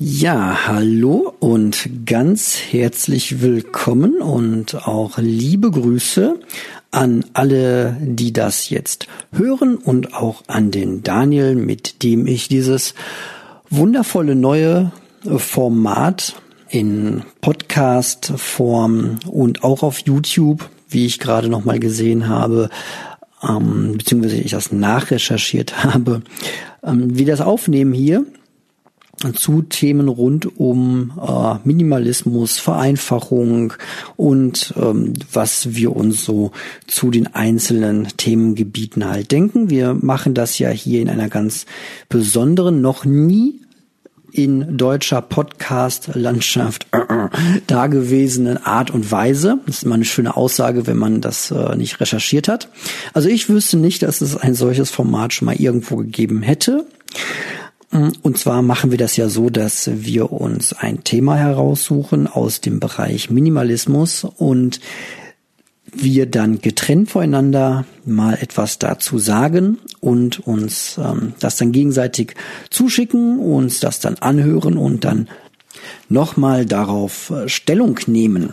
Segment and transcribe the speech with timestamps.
[0.00, 6.38] Ja, hallo und ganz herzlich willkommen und auch liebe Grüße
[6.92, 12.94] an alle, die das jetzt hören und auch an den Daniel, mit dem ich dieses
[13.70, 14.92] wundervolle neue
[15.36, 16.36] Format
[16.68, 22.70] in Podcast-Form und auch auf YouTube, wie ich gerade noch mal gesehen habe,
[23.42, 26.22] ähm, beziehungsweise ich das nachrecherchiert habe,
[26.84, 28.24] ähm, wie das aufnehmen hier
[29.34, 33.72] zu Themen rund um äh, Minimalismus, Vereinfachung
[34.16, 36.52] und ähm, was wir uns so
[36.86, 39.70] zu den einzelnen Themengebieten halt denken.
[39.70, 41.66] Wir machen das ja hier in einer ganz
[42.08, 43.60] besonderen, noch nie
[44.30, 47.28] in deutscher Podcast-Landschaft äh, äh,
[47.66, 49.58] dagewesenen Art und Weise.
[49.66, 52.68] Das ist immer eine schöne Aussage, wenn man das äh, nicht recherchiert hat.
[53.14, 56.86] Also ich wüsste nicht, dass es ein solches Format schon mal irgendwo gegeben hätte.
[57.90, 62.80] Und zwar machen wir das ja so, dass wir uns ein Thema heraussuchen aus dem
[62.80, 64.80] Bereich Minimalismus und
[65.90, 72.34] wir dann getrennt voneinander mal etwas dazu sagen und uns ähm, das dann gegenseitig
[72.68, 75.28] zuschicken, uns das dann anhören und dann
[76.10, 78.52] nochmal darauf äh, Stellung nehmen.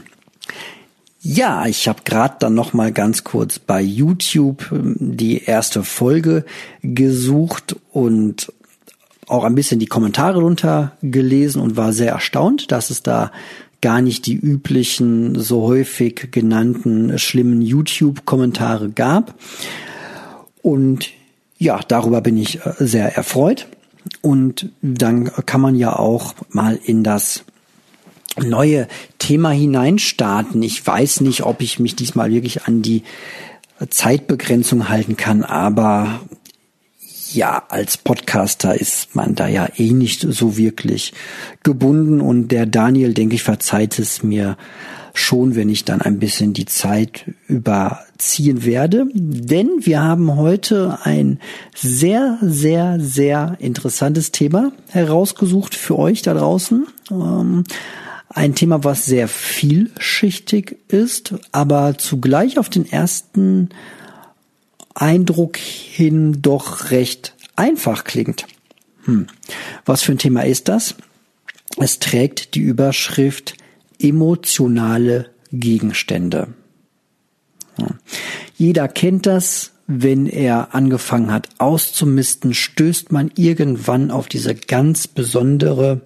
[1.21, 6.45] Ja, ich habe gerade dann noch mal ganz kurz bei YouTube ähm, die erste Folge
[6.83, 8.51] gesucht und
[9.27, 13.31] auch ein bisschen die Kommentare runtergelesen und war sehr erstaunt, dass es da
[13.81, 19.35] gar nicht die üblichen, so häufig genannten schlimmen YouTube-Kommentare gab.
[20.61, 21.09] Und
[21.57, 23.67] ja, darüber bin ich äh, sehr erfreut.
[24.21, 27.43] Und dann kann man ja auch mal in das
[28.43, 28.87] neue
[29.19, 30.61] Thema hineinstarten.
[30.61, 33.03] Ich weiß nicht, ob ich mich diesmal wirklich an die
[33.89, 36.21] Zeitbegrenzung halten kann, aber
[37.35, 41.13] ja, als Podcaster ist man da ja eh nicht so wirklich
[41.63, 44.57] gebunden und der Daniel, denke ich, verzeiht es mir
[45.13, 49.07] schon, wenn ich dann ein bisschen die Zeit überziehen werde.
[49.13, 51.39] Denn wir haben heute ein
[51.73, 56.87] sehr, sehr, sehr interessantes Thema herausgesucht für euch da draußen.
[57.11, 57.63] Ähm,
[58.27, 63.69] ein Thema, was sehr vielschichtig ist, aber zugleich auf den ersten
[64.95, 68.47] Eindruck hin doch recht einfach klingt.
[69.03, 69.27] Hm.
[69.85, 70.95] Was für ein Thema ist das?
[71.77, 73.55] Es trägt die Überschrift
[73.99, 76.47] emotionale Gegenstände.
[77.77, 77.87] Ja.
[78.57, 79.71] Jeder kennt das.
[79.87, 86.01] Wenn er angefangen hat auszumisten, stößt man irgendwann auf diese ganz besondere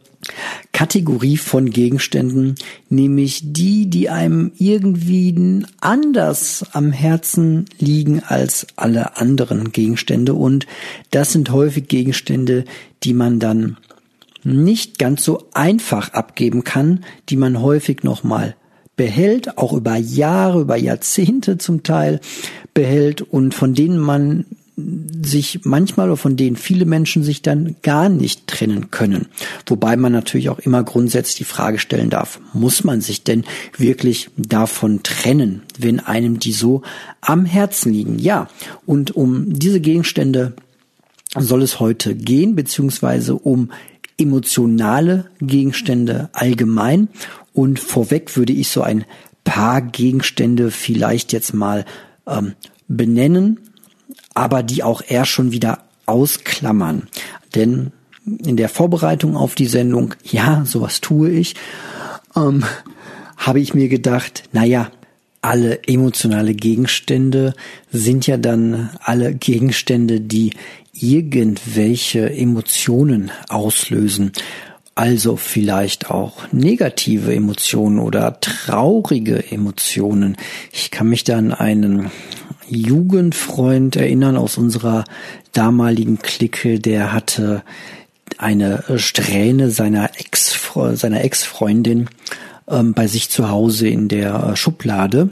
[0.71, 2.55] Kategorie von Gegenständen,
[2.89, 10.33] nämlich die, die einem irgendwie anders am Herzen liegen als alle anderen Gegenstände.
[10.33, 10.67] Und
[11.11, 12.65] das sind häufig Gegenstände,
[13.03, 13.77] die man dann
[14.43, 18.55] nicht ganz so einfach abgeben kann, die man häufig nochmal
[18.95, 22.19] behält, auch über Jahre, über Jahrzehnte zum Teil
[22.73, 24.45] behält und von denen man
[25.23, 29.27] sich manchmal oder von denen viele Menschen sich dann gar nicht trennen können.
[29.65, 33.45] Wobei man natürlich auch immer grundsätzlich die Frage stellen darf, muss man sich denn
[33.77, 36.81] wirklich davon trennen, wenn einem die so
[37.21, 38.19] am Herzen liegen?
[38.19, 38.47] Ja,
[38.85, 40.53] und um diese Gegenstände
[41.37, 43.71] soll es heute gehen, beziehungsweise um
[44.17, 47.07] emotionale Gegenstände allgemein.
[47.53, 49.05] Und vorweg würde ich so ein
[49.43, 51.85] paar Gegenstände vielleicht jetzt mal
[52.27, 52.53] ähm,
[52.87, 53.59] benennen,
[54.39, 57.09] aber die auch eher schon wieder ausklammern.
[57.55, 57.91] Denn
[58.25, 61.55] in der Vorbereitung auf die Sendung, ja, sowas tue ich,
[62.37, 62.63] ähm,
[63.35, 64.91] habe ich mir gedacht, naja,
[65.41, 67.53] alle emotionale Gegenstände
[67.91, 70.53] sind ja dann alle Gegenstände, die
[70.93, 74.31] irgendwelche Emotionen auslösen.
[74.99, 80.35] Also vielleicht auch negative Emotionen oder traurige Emotionen.
[80.73, 82.11] Ich kann mich da an einen
[82.67, 85.05] Jugendfreund erinnern aus unserer
[85.53, 87.63] damaligen Clique, der hatte
[88.37, 90.59] eine Strähne seiner Ex
[90.95, 92.09] seiner Ex-Freundin
[92.67, 95.29] ähm, bei sich zu Hause in der äh, Schublade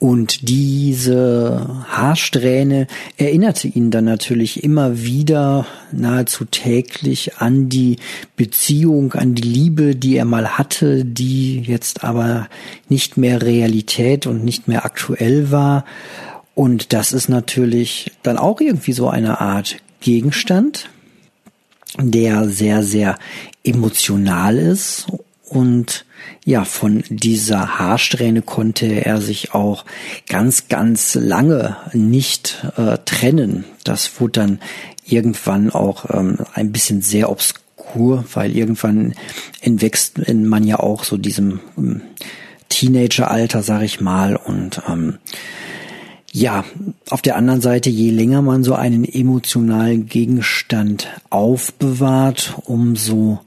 [0.00, 2.86] und diese Haarsträhne
[3.16, 7.96] erinnerte ihn dann natürlich immer wieder nahezu täglich an die
[8.36, 12.48] Beziehung, an die Liebe, die er mal hatte, die jetzt aber
[12.88, 15.84] nicht mehr Realität und nicht mehr aktuell war.
[16.54, 20.90] Und das ist natürlich dann auch irgendwie so eine Art Gegenstand,
[21.98, 23.18] der sehr, sehr
[23.64, 25.08] emotional ist
[25.48, 26.04] und
[26.44, 29.84] ja, von dieser Haarsträhne konnte er sich auch
[30.28, 33.64] ganz, ganz lange nicht äh, trennen.
[33.84, 34.60] Das wurde dann
[35.04, 37.68] irgendwann auch ähm, ein bisschen sehr obskur
[38.34, 39.14] weil irgendwann
[39.60, 42.02] entwächst man ja auch so diesem ähm,
[42.68, 45.18] Teenageralter, sag ich mal, und ähm,
[46.30, 46.64] ja,
[47.08, 53.40] auf der anderen Seite, je länger man so einen emotionalen Gegenstand aufbewahrt, umso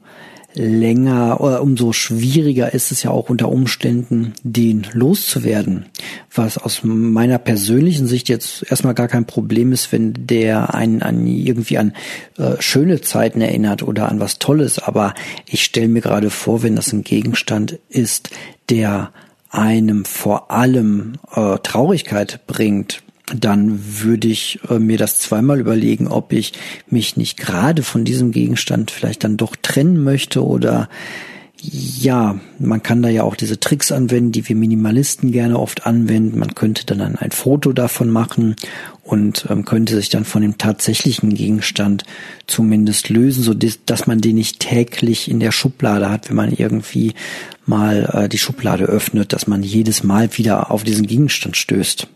[0.54, 5.86] länger oder umso schwieriger ist es ja auch unter Umständen, den loszuwerden.
[6.34, 11.26] Was aus meiner persönlichen Sicht jetzt erstmal gar kein Problem ist, wenn der einen an
[11.26, 11.92] irgendwie an
[12.38, 14.78] äh, schöne Zeiten erinnert oder an was Tolles.
[14.78, 15.14] Aber
[15.46, 18.30] ich stelle mir gerade vor, wenn das ein Gegenstand ist,
[18.68, 19.12] der
[19.50, 23.01] einem vor allem äh, Traurigkeit bringt,
[23.34, 26.52] dann würde ich äh, mir das zweimal überlegen, ob ich
[26.88, 30.88] mich nicht gerade von diesem Gegenstand vielleicht dann doch trennen möchte oder
[31.64, 36.40] ja, man kann da ja auch diese Tricks anwenden, die wir Minimalisten gerne oft anwenden.
[36.40, 38.56] Man könnte dann ein Foto davon machen
[39.04, 42.02] und ähm, könnte sich dann von dem tatsächlichen Gegenstand
[42.48, 47.14] zumindest lösen, so dass man den nicht täglich in der Schublade hat, wenn man irgendwie
[47.64, 52.08] mal äh, die Schublade öffnet, dass man jedes Mal wieder auf diesen Gegenstand stößt.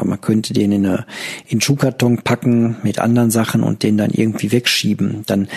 [0.00, 1.06] Oder man könnte den in, eine,
[1.46, 5.22] in Schuhkarton packen mit anderen Sachen und den dann irgendwie wegschieben.
[5.26, 5.48] Dann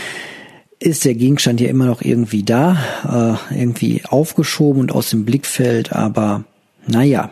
[0.80, 5.94] ist der Gegenstand ja immer noch irgendwie da, äh, irgendwie aufgeschoben und aus dem Blickfeld,
[5.94, 6.44] aber
[6.86, 7.32] naja.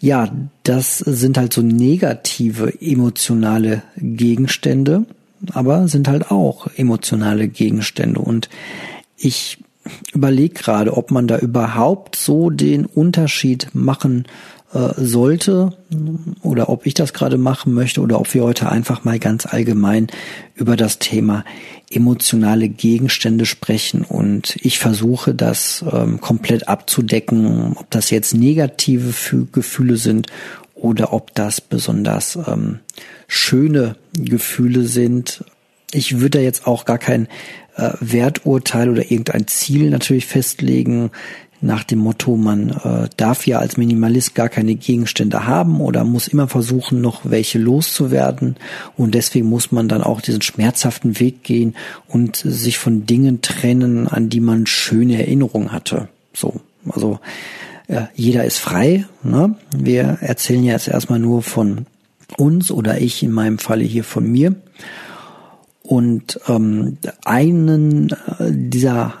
[0.00, 0.30] Ja,
[0.64, 5.04] das sind halt so negative emotionale Gegenstände,
[5.52, 8.20] aber sind halt auch emotionale Gegenstände.
[8.20, 8.48] Und
[9.16, 9.58] ich
[10.12, 14.26] überlege gerade, ob man da überhaupt so den Unterschied machen
[14.74, 15.72] äh, sollte
[16.42, 20.08] oder ob ich das gerade machen möchte oder ob wir heute einfach mal ganz allgemein
[20.56, 21.44] über das Thema
[21.90, 29.14] emotionale Gegenstände sprechen und ich versuche das ähm, komplett abzudecken, ob das jetzt negative
[29.52, 30.26] Gefühle sind
[30.74, 32.80] oder ob das besonders ähm,
[33.28, 35.44] schöne Gefühle sind.
[35.92, 37.28] Ich würde da jetzt auch gar kein
[37.76, 41.10] äh, Werturteil oder irgendein Ziel natürlich festlegen
[41.64, 46.28] nach dem Motto, man äh, darf ja als Minimalist gar keine Gegenstände haben oder muss
[46.28, 48.56] immer versuchen, noch welche loszuwerden.
[48.96, 51.74] Und deswegen muss man dann auch diesen schmerzhaften Weg gehen
[52.06, 56.08] und sich von Dingen trennen, an die man schöne Erinnerungen hatte.
[56.34, 57.18] So, also
[57.88, 59.06] äh, jeder ist frei.
[59.22, 59.56] Ne?
[59.74, 61.86] Wir erzählen jetzt erstmal nur von
[62.36, 64.54] uns oder ich in meinem Falle hier von mir.
[65.82, 69.14] Und ähm, einen äh, dieser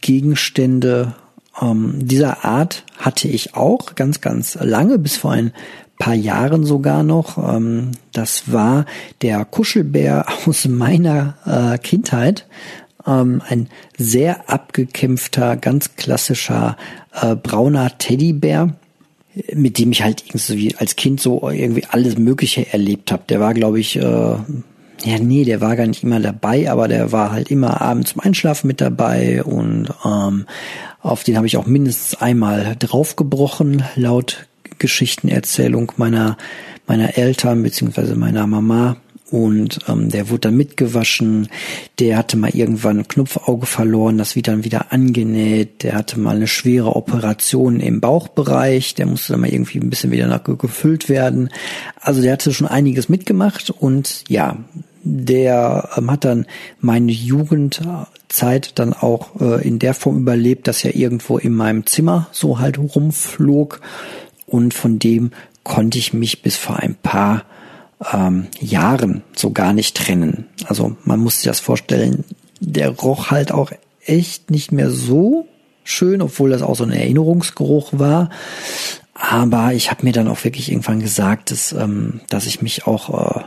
[0.00, 1.14] Gegenstände
[1.60, 5.52] ähm, dieser Art hatte ich auch ganz, ganz lange, bis vor ein
[5.98, 7.38] paar Jahren sogar noch.
[7.38, 8.86] Ähm, das war
[9.22, 12.46] der Kuschelbär aus meiner äh, Kindheit.
[13.06, 16.76] Ähm, ein sehr abgekämpfter, ganz klassischer
[17.20, 18.74] äh, brauner Teddybär
[19.54, 23.22] mit dem ich halt irgendwie als Kind so irgendwie alles Mögliche erlebt habe.
[23.28, 24.36] Der war, glaube ich, äh,
[25.04, 28.20] ja, nee, der war gar nicht immer dabei, aber der war halt immer abends zum
[28.20, 30.46] Einschlafen mit dabei und ähm,
[31.00, 34.46] auf den habe ich auch mindestens einmal draufgebrochen, laut
[34.78, 36.36] Geschichtenerzählung meiner,
[36.86, 38.96] meiner Eltern beziehungsweise meiner Mama.
[39.30, 41.48] Und ähm, der wurde dann mitgewaschen.
[41.98, 45.82] Der hatte mal irgendwann ein Knopfauge verloren, das wird dann wieder angenäht.
[45.82, 48.94] Der hatte mal eine schwere Operation im Bauchbereich.
[48.94, 51.50] Der musste dann mal irgendwie ein bisschen wieder gefüllt werden.
[52.00, 54.56] Also der hatte schon einiges mitgemacht und ja,
[55.04, 56.46] der ähm, hat dann
[56.80, 62.28] meine Jugendzeit dann auch äh, in der Form überlebt, dass er irgendwo in meinem Zimmer
[62.32, 63.80] so halt rumflog
[64.46, 65.30] und von dem
[65.64, 67.44] konnte ich mich bis vor ein paar
[68.12, 70.46] ähm, Jahren so gar nicht trennen.
[70.66, 72.24] Also man muss sich das vorstellen,
[72.60, 73.72] der roch halt auch
[74.04, 75.46] echt nicht mehr so
[75.84, 78.30] schön, obwohl das auch so ein Erinnerungsgeruch war.
[79.20, 83.40] Aber ich habe mir dann auch wirklich irgendwann gesagt, dass, ähm, dass ich mich auch
[83.40, 83.44] äh,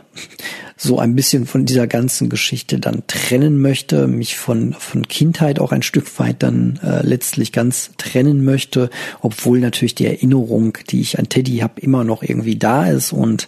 [0.76, 5.72] so ein bisschen von dieser ganzen Geschichte dann trennen möchte, mich von, von Kindheit auch
[5.72, 8.90] ein Stück weit dann äh, letztlich ganz trennen möchte,
[9.22, 13.14] obwohl natürlich die Erinnerung, die ich an Teddy habe, immer noch irgendwie da ist.
[13.14, 13.48] Und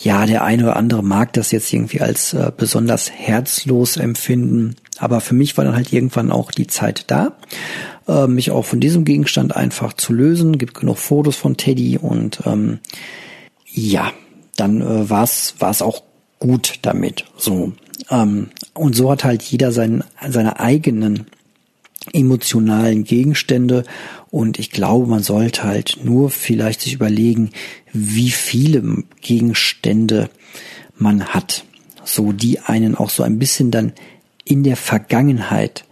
[0.00, 4.74] ja, der eine oder andere mag das jetzt irgendwie als äh, besonders herzlos empfinden.
[5.00, 7.32] Aber für mich war dann halt irgendwann auch die Zeit da,
[8.06, 10.58] äh, mich auch von diesem Gegenstand einfach zu lösen.
[10.58, 12.78] Gibt genug Fotos von Teddy und ähm,
[13.66, 14.12] ja,
[14.56, 16.02] dann äh, war es auch
[16.38, 17.24] gut damit.
[17.36, 17.72] So
[18.10, 21.26] ähm, und so hat halt jeder sein, seine eigenen
[22.12, 23.84] emotionalen Gegenstände
[24.30, 27.50] und ich glaube, man sollte halt nur vielleicht sich überlegen,
[27.92, 30.30] wie viele Gegenstände
[30.96, 31.64] man hat,
[32.04, 33.92] so die einen auch so ein bisschen dann
[34.44, 35.84] in der Vergangenheit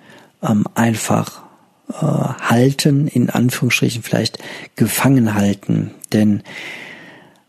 [0.43, 1.43] ähm, einfach
[1.91, 4.39] äh, halten, in Anführungsstrichen vielleicht
[4.77, 5.93] gefangen halten.
[6.13, 6.43] Denn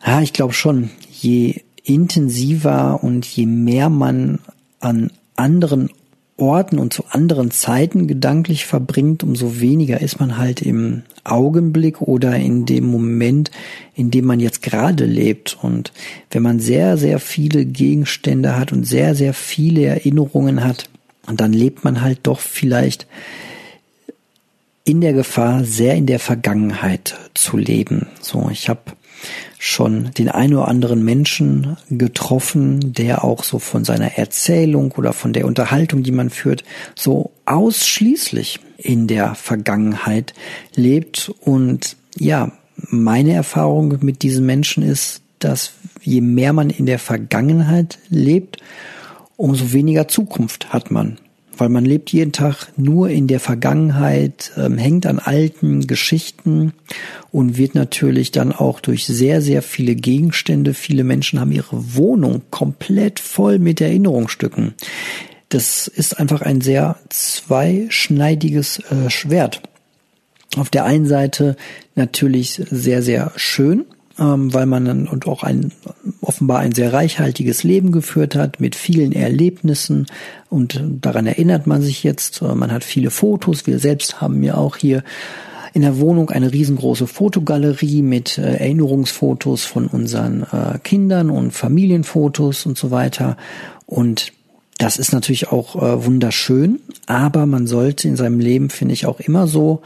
[0.05, 4.39] ja, ich glaube schon, je intensiver und je mehr man
[4.79, 5.89] an anderen
[6.39, 12.35] Orten und zu anderen Zeiten gedanklich verbringt, umso weniger ist man halt im Augenblick oder
[12.35, 13.51] in dem Moment,
[13.95, 15.57] in dem man jetzt gerade lebt.
[15.61, 15.91] Und
[16.31, 20.89] wenn man sehr, sehr viele Gegenstände hat und sehr, sehr viele Erinnerungen hat,
[21.31, 23.07] dann lebt man halt doch vielleicht
[24.83, 28.07] in der Gefahr, sehr in der Vergangenheit zu leben.
[28.21, 28.81] So, ich habe
[29.57, 35.33] schon den ein oder anderen Menschen getroffen, der auch so von seiner Erzählung oder von
[35.33, 36.63] der Unterhaltung, die man führt,
[36.95, 40.33] so ausschließlich in der Vergangenheit
[40.75, 41.31] lebt.
[41.41, 47.99] Und ja, meine Erfahrung mit diesen Menschen ist, dass je mehr man in der Vergangenheit
[48.09, 48.57] lebt,
[49.35, 51.17] umso weniger Zukunft hat man
[51.59, 56.73] weil man lebt jeden Tag nur in der Vergangenheit, ähm, hängt an alten Geschichten
[57.31, 62.41] und wird natürlich dann auch durch sehr, sehr viele Gegenstände, viele Menschen haben ihre Wohnung
[62.49, 64.73] komplett voll mit Erinnerungsstücken.
[65.49, 69.61] Das ist einfach ein sehr zweischneidiges äh, Schwert.
[70.57, 71.55] Auf der einen Seite
[71.95, 73.85] natürlich sehr, sehr schön,
[74.19, 75.71] ähm, weil man dann und auch ein
[76.21, 80.07] offenbar ein sehr reichhaltiges Leben geführt hat mit vielen Erlebnissen
[80.49, 82.41] und daran erinnert man sich jetzt.
[82.41, 83.67] Äh, man hat viele Fotos.
[83.67, 85.03] Wir selbst haben ja auch hier
[85.73, 92.65] in der Wohnung eine riesengroße Fotogalerie mit äh, Erinnerungsfotos von unseren äh, Kindern und Familienfotos
[92.65, 93.37] und so weiter.
[93.85, 94.33] Und
[94.77, 99.19] das ist natürlich auch äh, wunderschön, aber man sollte in seinem Leben, finde ich, auch
[99.19, 99.81] immer so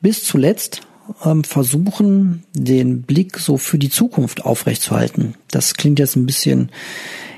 [0.00, 0.82] bis zuletzt
[1.24, 5.34] ähm, versuchen, den Blick so für die Zukunft aufrechtzuerhalten.
[5.50, 6.70] Das klingt jetzt ein bisschen,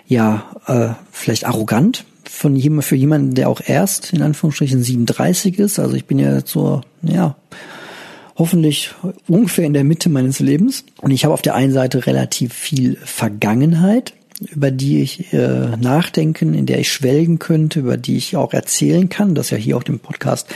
[0.07, 5.79] ja, äh, vielleicht arrogant von jemand, für jemanden, der auch erst in Anführungsstrichen 37 ist.
[5.79, 7.37] Also ich bin ja so, ja,
[8.37, 8.93] hoffentlich
[9.27, 10.85] ungefähr in der Mitte meines Lebens.
[11.01, 16.55] Und ich habe auf der einen Seite relativ viel Vergangenheit, über die ich äh, nachdenken,
[16.55, 19.83] in der ich schwelgen könnte, über die ich auch erzählen kann, das ja hier auch
[19.83, 20.49] dem Podcast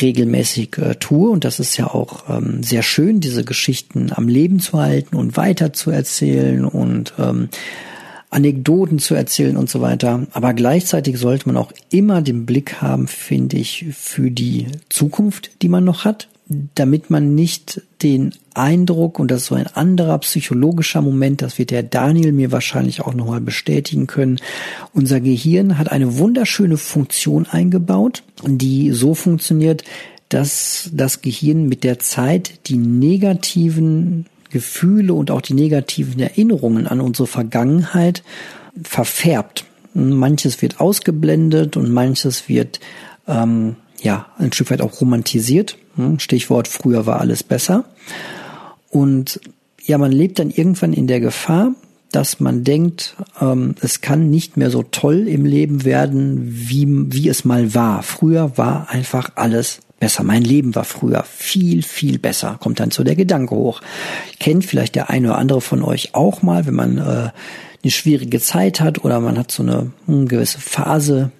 [0.00, 1.30] regelmäßig äh, tue.
[1.30, 5.36] Und das ist ja auch ähm, sehr schön, diese Geschichten am Leben zu halten und
[5.36, 7.48] weiter zu erzählen und ähm,
[8.30, 10.26] Anekdoten zu erzählen und so weiter.
[10.32, 15.68] Aber gleichzeitig sollte man auch immer den Blick haben, finde ich, für die Zukunft, die
[15.68, 21.02] man noch hat, damit man nicht den Eindruck, und das ist so ein anderer psychologischer
[21.02, 24.38] Moment, das wird der Daniel mir wahrscheinlich auch nochmal bestätigen können,
[24.94, 29.84] unser Gehirn hat eine wunderschöne Funktion eingebaut, die so funktioniert,
[30.30, 37.00] dass das Gehirn mit der Zeit die negativen Gefühle und auch die negativen Erinnerungen an
[37.00, 38.22] unsere Vergangenheit
[38.82, 39.64] verfärbt.
[39.92, 42.80] Manches wird ausgeblendet und manches wird
[43.26, 45.76] ähm, ja ein Stück weit auch romantisiert.
[45.96, 47.84] Hm, Stichwort, früher war alles besser.
[48.90, 49.40] Und
[49.82, 51.72] ja, man lebt dann irgendwann in der Gefahr,
[52.12, 57.28] dass man denkt, ähm, es kann nicht mehr so toll im Leben werden, wie, wie
[57.28, 58.02] es mal war.
[58.02, 60.22] Früher war einfach alles besser.
[60.22, 62.56] Mein Leben war früher viel, viel besser.
[62.60, 63.80] Kommt dann so der Gedanke hoch.
[64.38, 67.30] Kennt vielleicht der eine oder andere von euch auch mal, wenn man äh,
[67.82, 71.30] eine schwierige Zeit hat oder man hat so eine, eine hm, gewisse Phase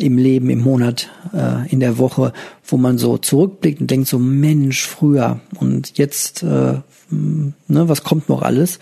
[0.00, 2.32] im Leben, im Monat, äh, in der Woche,
[2.64, 8.28] wo man so zurückblickt und denkt so, Mensch, früher und jetzt, äh, ne, was kommt
[8.28, 8.78] noch alles?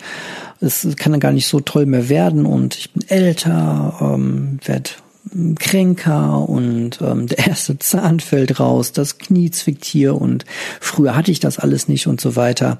[0.61, 4.89] Es kann dann gar nicht so toll mehr werden und ich bin älter, ähm, werde
[5.59, 10.45] kränker und ähm, der erste Zahn fällt raus, das Knie zwickt hier und
[10.79, 12.79] früher hatte ich das alles nicht und so weiter.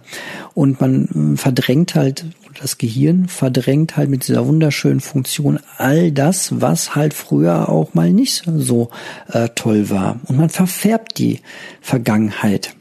[0.53, 2.25] Und man äh, verdrängt halt
[2.61, 8.11] das Gehirn verdrängt halt mit dieser wunderschönen Funktion all das, was halt früher auch mal
[8.11, 8.89] nicht so
[9.27, 10.19] äh, toll war.
[10.25, 11.41] Und man verfärbt die
[11.81, 12.75] Vergangenheit.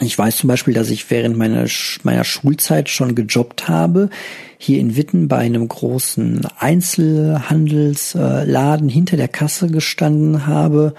[0.00, 1.64] Ich weiß zum Beispiel, dass ich während meiner,
[2.02, 4.10] meiner Schulzeit schon gejobbt habe,
[4.58, 10.94] hier in Witten bei einem großen Einzelhandelsladen hinter der Kasse gestanden habe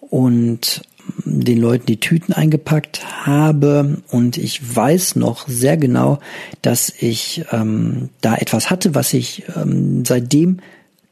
[0.00, 0.82] und
[1.24, 6.18] den Leuten die Tüten eingepackt habe und ich weiß noch sehr genau,
[6.62, 10.60] dass ich ähm, da etwas hatte, was ich ähm, seitdem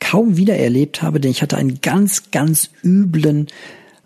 [0.00, 3.48] kaum wieder erlebt habe, denn ich hatte einen ganz, ganz üblen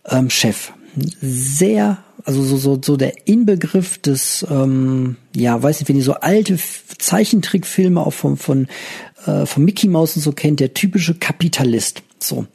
[0.06, 0.72] ähm, Chef.
[1.20, 6.14] Sehr, also so, so, so der Inbegriff des, ähm, ja, weiß nicht, wenn ihr so
[6.14, 6.58] alte
[6.98, 8.66] Zeichentrickfilme auch von, von,
[9.26, 12.02] äh, von Mickey Mouse und so kennt, der typische Kapitalist.
[12.18, 12.46] So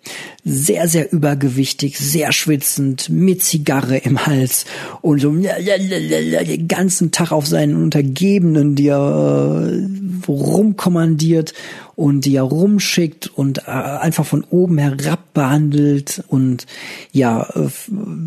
[0.44, 4.66] sehr, sehr übergewichtig, sehr schwitzend, mit Zigarre im Hals
[5.02, 11.54] und so den ganzen Tag auf seinen Untergebenen, die er äh, rumkommandiert
[11.96, 16.24] und die ja rumschickt und äh, einfach von oben herab behandelt.
[16.28, 16.66] Und
[17.12, 17.48] ja,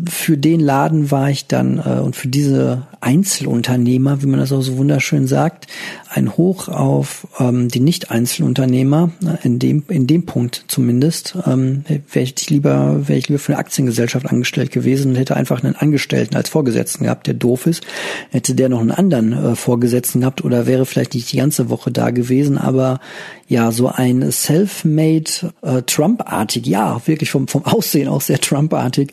[0.09, 4.61] für den Laden war ich dann äh, und für diese Einzelunternehmer, wie man das auch
[4.61, 5.67] so wunderschön sagt,
[6.09, 9.11] ein Hoch auf ähm, die Nicht-Einzelunternehmer,
[9.43, 13.59] in dem, in dem Punkt zumindest, ähm, wäre ich lieber, wäre ich lieber für eine
[13.59, 17.85] Aktiengesellschaft angestellt gewesen und hätte einfach einen Angestellten als Vorgesetzten gehabt, der doof ist,
[18.31, 21.91] hätte der noch einen anderen äh, Vorgesetzten gehabt oder wäre vielleicht nicht die ganze Woche
[21.91, 22.99] da gewesen, aber
[23.47, 29.11] ja, so ein self-made äh, Trump-artig, ja, wirklich vom, vom Aussehen auch sehr Trump-artig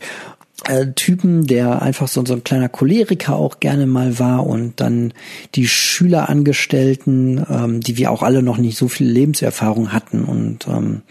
[0.67, 5.13] äh, Typen, der einfach so, so ein kleiner Choleriker auch gerne mal war und dann
[5.55, 11.01] die Schülerangestellten, ähm, die wir auch alle noch nicht so viel Lebenserfahrung hatten und ähm,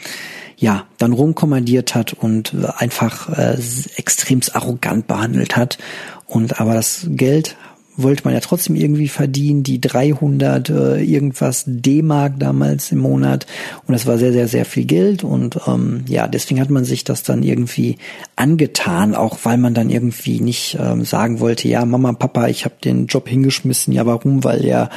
[0.57, 3.59] ja, dann rumkommandiert hat und einfach äh,
[3.97, 5.77] extremst arrogant behandelt hat.
[6.25, 7.57] Und aber das Geld
[7.97, 13.47] wollte man ja trotzdem irgendwie verdienen, die 300 äh, irgendwas D-Mark damals im Monat.
[13.87, 15.25] Und das war sehr, sehr, sehr viel Geld.
[15.25, 17.99] Und ähm, ja, deswegen hat man sich das dann irgendwie
[18.37, 22.77] angetan, auch weil man dann irgendwie nicht ähm, sagen wollte, ja, Mama, Papa, ich habe
[22.83, 24.43] den Job hingeschmissen, ja, warum?
[24.45, 24.89] Weil ja,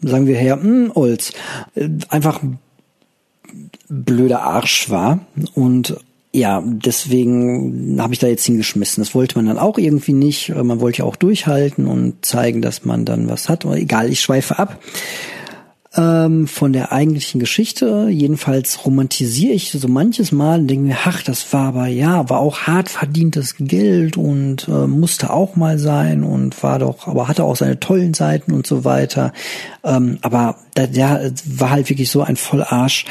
[0.00, 1.32] sagen wir her, mh, hm, Olz,
[1.74, 2.40] äh, einfach
[3.88, 5.20] blöder Arsch war.
[5.54, 5.96] Und
[6.32, 9.02] ja, deswegen habe ich da jetzt hingeschmissen.
[9.02, 10.54] Das wollte man dann auch irgendwie nicht.
[10.54, 13.64] Man wollte ja auch durchhalten und zeigen, dass man dann was hat.
[13.64, 14.78] Egal, ich schweife ab
[15.96, 18.08] ähm, von der eigentlichen Geschichte.
[18.10, 22.40] Jedenfalls romantisiere ich so manches Mal und denke mir, ach, das war aber ja, war
[22.40, 27.44] auch hart verdientes Geld und äh, musste auch mal sein und war doch, aber hatte
[27.44, 29.32] auch seine tollen Seiten und so weiter.
[29.82, 33.06] Ähm, aber der, der war halt wirklich so ein Vollarsch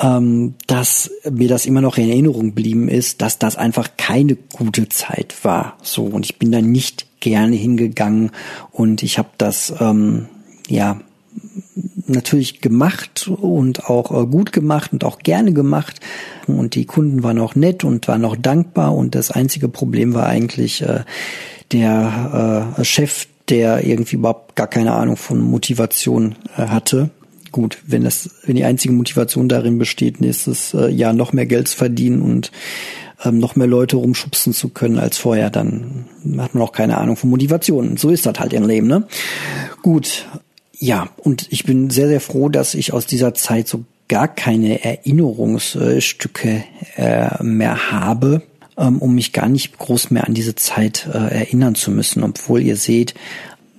[0.00, 4.88] ähm, dass mir das immer noch in Erinnerung blieben ist, dass das einfach keine gute
[4.88, 5.76] Zeit war.
[5.82, 8.30] So und ich bin da nicht gerne hingegangen.
[8.70, 10.26] Und ich habe das ähm,
[10.68, 11.00] ja
[12.06, 16.00] natürlich gemacht und auch äh, gut gemacht und auch gerne gemacht.
[16.46, 18.94] Und die Kunden waren auch nett und waren auch dankbar.
[18.94, 21.04] Und das einzige Problem war eigentlich äh,
[21.70, 27.10] der äh, Chef, der irgendwie überhaupt gar keine Ahnung von Motivation äh, hatte
[27.52, 31.68] gut, wenn das, wenn die einzige Motivation darin besteht, nächstes äh, Jahr noch mehr Geld
[31.68, 32.50] zu verdienen und
[33.24, 36.06] ähm, noch mehr Leute rumschubsen zu können als vorher, dann
[36.38, 37.96] hat man auch keine Ahnung von Motivation.
[37.96, 39.06] So ist das halt im Leben, ne?
[39.82, 40.26] Gut,
[40.78, 44.82] ja, und ich bin sehr, sehr froh, dass ich aus dieser Zeit so gar keine
[44.84, 46.64] Erinnerungsstücke
[46.96, 48.42] äh, mehr habe,
[48.76, 52.62] ähm, um mich gar nicht groß mehr an diese Zeit äh, erinnern zu müssen, obwohl
[52.62, 53.14] ihr seht,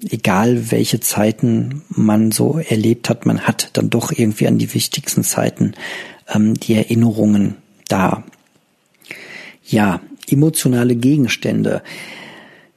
[0.09, 5.23] egal welche Zeiten man so erlebt hat, man hat dann doch irgendwie an die wichtigsten
[5.23, 5.73] Zeiten
[6.33, 7.55] ähm, die Erinnerungen
[7.87, 8.23] da.
[9.65, 11.83] Ja, emotionale Gegenstände.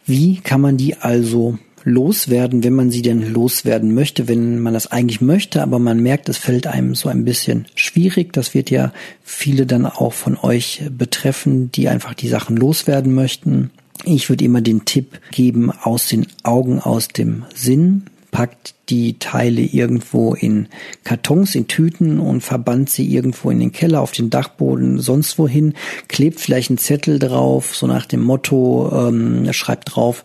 [0.04, 4.90] Wie kann man die also loswerden, wenn man sie denn loswerden möchte, wenn man das
[4.90, 8.32] eigentlich möchte, aber man merkt, es fällt einem so ein bisschen schwierig.
[8.32, 13.70] Das wird ja viele dann auch von euch betreffen, die einfach die Sachen loswerden möchten.
[14.04, 18.06] Ich würde immer den Tipp geben, aus den Augen, aus dem Sinn.
[18.30, 20.68] Packt die Teile irgendwo in
[21.04, 25.74] Kartons, in Tüten und verbannt sie irgendwo in den Keller, auf den Dachboden, sonst wohin.
[26.08, 30.22] Klebt vielleicht einen Zettel drauf, so nach dem Motto, ähm, schreibt drauf,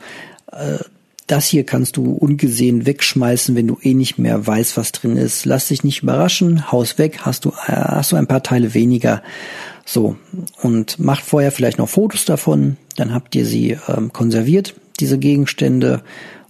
[0.52, 0.80] äh,
[1.32, 5.46] das hier kannst du ungesehen wegschmeißen, wenn du eh nicht mehr weißt, was drin ist.
[5.46, 9.24] Lass dich nicht überraschen, Haus weg, hast du, äh, hast du ein paar Teile weniger.
[9.94, 10.16] So,
[10.62, 16.02] und macht vorher vielleicht noch Fotos davon, dann habt ihr sie ähm, konserviert, diese Gegenstände,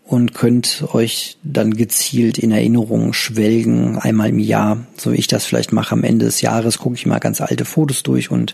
[0.05, 5.45] und könnt euch dann gezielt in Erinnerungen schwelgen, einmal im Jahr, so wie ich das
[5.45, 8.53] vielleicht mache am Ende des Jahres, gucke ich mal ganz alte Fotos durch und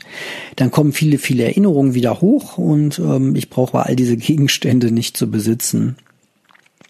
[0.56, 5.18] dann kommen viele, viele Erinnerungen wieder hoch und ähm, ich brauche all diese Gegenstände nicht
[5.18, 5.98] zu besitzen.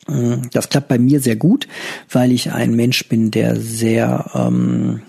[0.08, 1.68] Mm, das klappt bei mir sehr gut,
[2.12, 5.02] weil ich ein Mensch bin, der sehr ähm,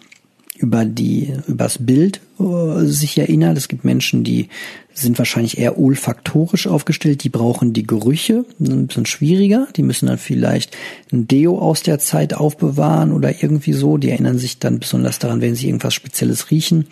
[0.59, 3.57] über die übers Bild äh, sich erinnert.
[3.57, 4.49] Es gibt Menschen, die
[4.93, 10.19] sind wahrscheinlich eher olfaktorisch aufgestellt, die brauchen die Gerüche, ein bisschen schwieriger, die müssen dann
[10.19, 10.77] vielleicht
[11.13, 15.41] ein Deo aus der Zeit aufbewahren oder irgendwie so, die erinnern sich dann besonders daran,
[15.41, 16.87] wenn sie irgendwas Spezielles riechen.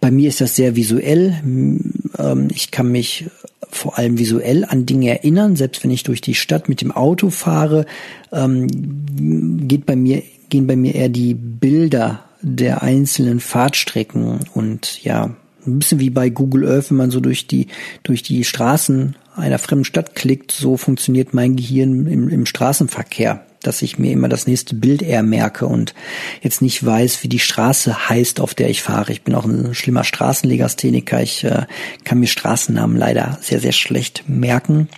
[0.00, 3.26] Bei mir ist das sehr visuell, ähm, ich kann mich
[3.70, 7.30] vor allem visuell an Dinge erinnern, selbst wenn ich durch die Stadt mit dem Auto
[7.30, 7.86] fahre,
[8.32, 15.34] ähm, geht bei mir, gehen bei mir eher die Bilder der einzelnen Fahrtstrecken und ja,
[15.66, 17.66] ein bisschen wie bei Google Earth, wenn man so durch die,
[18.02, 23.82] durch die Straßen einer fremden Stadt klickt, so funktioniert mein Gehirn im, im Straßenverkehr, dass
[23.82, 25.94] ich mir immer das nächste Bild eher merke und
[26.40, 29.12] jetzt nicht weiß, wie die Straße heißt, auf der ich fahre.
[29.12, 31.22] Ich bin auch ein schlimmer Straßenlegastheniker.
[31.22, 31.66] Ich äh,
[32.04, 34.88] kann mir Straßennamen leider sehr, sehr schlecht merken.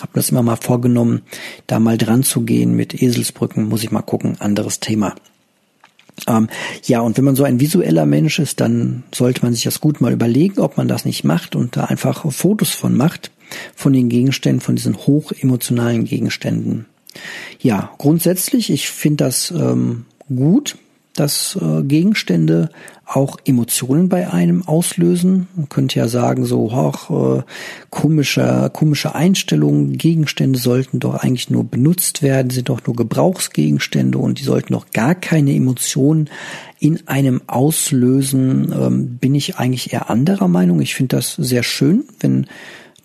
[0.00, 1.22] Habe das immer mal vorgenommen,
[1.66, 3.68] da mal dran zu gehen mit Eselsbrücken.
[3.68, 4.36] Muss ich mal gucken.
[4.40, 5.14] Anderes Thema.
[6.28, 6.48] Ähm,
[6.84, 10.00] ja, und wenn man so ein visueller Mensch ist, dann sollte man sich das gut
[10.00, 13.30] mal überlegen, ob man das nicht macht und da einfach Fotos von macht,
[13.74, 16.86] von den Gegenständen, von diesen hochemotionalen Gegenständen.
[17.60, 20.76] Ja, grundsätzlich, ich finde das ähm, gut,
[21.14, 22.70] dass äh, Gegenstände
[23.04, 25.48] auch Emotionen bei einem auslösen.
[25.54, 27.42] Man könnte ja sagen, so hoch äh,
[27.90, 34.40] komische, komische Einstellungen, Gegenstände sollten doch eigentlich nur benutzt werden, sind doch nur Gebrauchsgegenstände und
[34.40, 36.30] die sollten doch gar keine Emotionen
[36.78, 38.72] in einem auslösen.
[38.72, 40.80] Ähm, bin ich eigentlich eher anderer Meinung.
[40.80, 42.46] Ich finde das sehr schön, wenn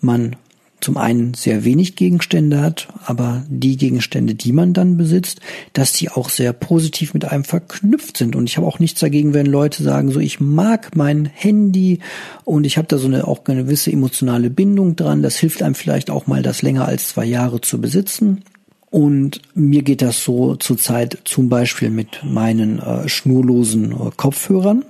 [0.00, 0.36] man
[0.80, 5.40] zum einen sehr wenig Gegenstände hat, aber die Gegenstände, die man dann besitzt,
[5.72, 8.36] dass die auch sehr positiv mit einem verknüpft sind.
[8.36, 11.98] Und ich habe auch nichts dagegen, wenn Leute sagen, so ich mag mein Handy
[12.44, 15.22] und ich habe da so eine auch eine gewisse emotionale Bindung dran.
[15.22, 18.42] Das hilft einem vielleicht auch mal, das länger als zwei Jahre zu besitzen.
[18.90, 24.84] Und mir geht das so zurzeit zum Beispiel mit meinen äh, schnurlosen äh, Kopfhörern,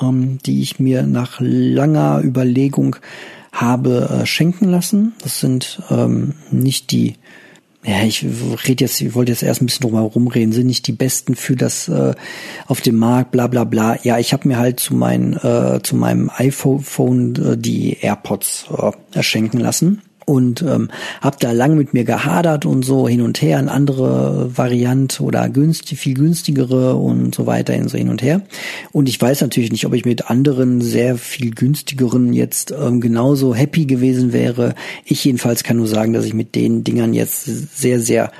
[0.00, 2.96] ähm, die ich mir nach langer Überlegung
[3.54, 5.14] habe äh, schenken lassen.
[5.22, 7.14] Das sind ähm, nicht die,
[7.84, 8.24] ja, ich
[8.66, 11.36] rede jetzt, ich wollte jetzt erst ein bisschen drum herum reden, sind nicht die besten
[11.36, 12.14] für das äh,
[12.66, 13.96] auf dem Markt, bla bla bla.
[14.02, 18.90] Ja, ich habe mir halt zu, mein, äh, zu meinem iPhone äh, die AirPods äh,
[19.12, 23.58] erschenken lassen und ähm, habe da lang mit mir gehadert und so hin und her,
[23.58, 28.42] eine andere Variante oder günstig, viel günstigere und so weiter so hin und her.
[28.92, 33.54] Und ich weiß natürlich nicht, ob ich mit anderen sehr viel günstigeren jetzt ähm, genauso
[33.54, 34.74] happy gewesen wäre.
[35.04, 38.30] Ich jedenfalls kann nur sagen, dass ich mit den Dingern jetzt sehr, sehr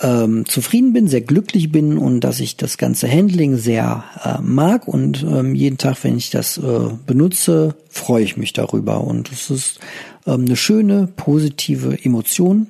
[0.00, 4.86] ähm, zufrieden bin, sehr glücklich bin und dass ich das ganze Handling sehr äh, mag
[4.86, 9.50] und ähm, jeden Tag, wenn ich das äh, benutze, freue ich mich darüber und es
[9.50, 9.80] ist
[10.26, 12.66] ähm, eine schöne, positive Emotion,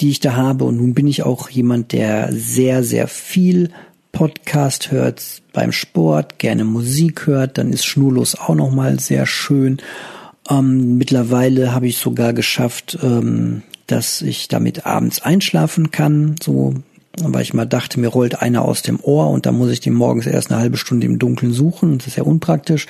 [0.00, 3.70] die ich da habe und nun bin ich auch jemand, der sehr, sehr viel
[4.12, 9.78] Podcast hört beim Sport, gerne Musik hört, dann ist Schnurlos auch nochmal sehr schön.
[10.48, 16.74] Ähm, mittlerweile habe ich sogar geschafft, ähm, dass ich damit abends einschlafen kann, so
[17.18, 19.94] weil ich mal dachte, mir rollt einer aus dem Ohr und da muss ich den
[19.94, 21.98] morgens erst eine halbe Stunde im Dunkeln suchen.
[21.98, 22.86] Das ist ja unpraktisch.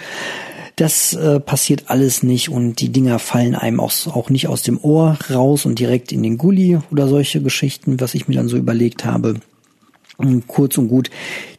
[0.81, 4.83] Das äh, passiert alles nicht und die Dinger fallen einem auch, auch nicht aus dem
[4.83, 8.57] Ohr raus und direkt in den Gully oder solche Geschichten, was ich mir dann so
[8.57, 9.35] überlegt habe.
[10.17, 11.11] Und kurz und gut,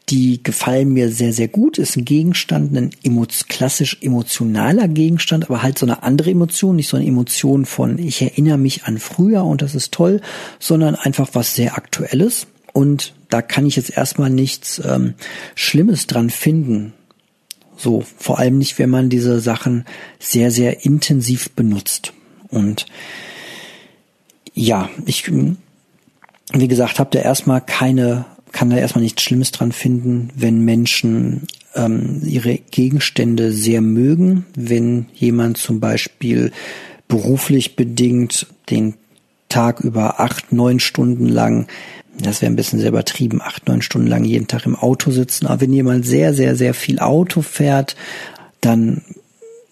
[0.09, 1.77] die gefallen mir sehr, sehr gut.
[1.77, 6.87] Ist ein Gegenstand, ein emo klassisch emotionaler Gegenstand, aber halt so eine andere Emotion, nicht
[6.87, 10.21] so eine Emotion von ich erinnere mich an früher und das ist toll,
[10.57, 12.47] sondern einfach was sehr Aktuelles.
[12.73, 15.13] Und da kann ich jetzt erstmal nichts ähm,
[15.53, 16.93] Schlimmes dran finden.
[17.81, 19.85] So, vor allem nicht, wenn man diese Sachen
[20.19, 22.13] sehr, sehr intensiv benutzt.
[22.49, 22.85] Und
[24.53, 30.29] ja, ich, wie gesagt, habe da erstmal keine kann da erstmal nichts Schlimmes dran finden,
[30.35, 36.51] wenn Menschen ähm, ihre Gegenstände sehr mögen, wenn jemand zum Beispiel
[37.07, 38.95] beruflich bedingt den
[39.49, 41.67] Tag über acht, neun Stunden lang,
[42.25, 45.47] das wäre ein bisschen sehr übertrieben, acht, neun Stunden lang jeden Tag im Auto sitzen.
[45.47, 47.95] Aber wenn jemand sehr, sehr, sehr viel Auto fährt,
[48.59, 49.01] dann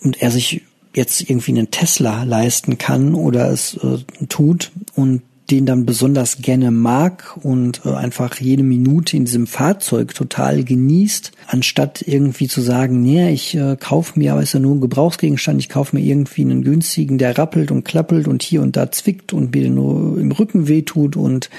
[0.02, 0.62] und er sich
[0.96, 6.72] jetzt irgendwie einen Tesla leisten kann oder es äh, tut und den dann besonders gerne
[6.72, 13.02] mag und äh, einfach jede Minute in diesem Fahrzeug total genießt, anstatt irgendwie zu sagen,
[13.02, 16.42] nee, ich äh, kaufe mir, aber ist ja nur ein Gebrauchsgegenstand, ich kaufe mir irgendwie
[16.42, 20.32] einen günstigen, der rappelt und klappelt und hier und da zwickt und mir nur im
[20.32, 21.50] Rücken wehtut und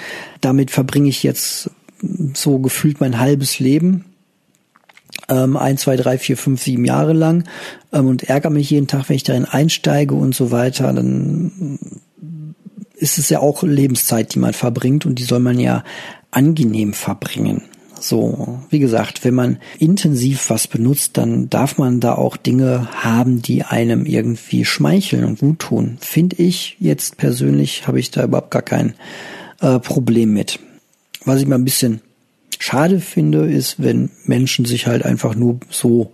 [0.41, 1.71] damit verbringe ich jetzt
[2.35, 4.05] so gefühlt mein halbes Leben
[5.29, 7.45] ähm, ein, zwei, drei, vier, fünf, sieben Jahre lang
[7.93, 11.79] ähm, und ärgere mich jeden Tag, wenn ich darin einsteige und so weiter, dann
[13.01, 15.85] ist es ja auch Lebenszeit, die man verbringt und die soll man ja
[16.31, 17.63] angenehm verbringen.
[17.99, 23.43] So, wie gesagt, wenn man intensiv was benutzt, dann darf man da auch Dinge haben,
[23.43, 25.99] die einem irgendwie schmeicheln und gut tun.
[26.01, 28.95] Finde ich jetzt persönlich, habe ich da überhaupt gar kein
[29.61, 30.61] äh, Problem mit.
[31.27, 32.01] Was ich mal ein bisschen
[32.59, 36.13] schade finde, ist, wenn Menschen sich halt einfach nur so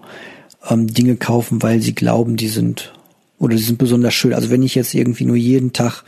[0.68, 2.95] ähm, Dinge kaufen, weil sie glauben, die sind
[3.38, 4.34] oder die sind besonders schön.
[4.34, 6.02] Also wenn ich jetzt irgendwie nur jeden Tag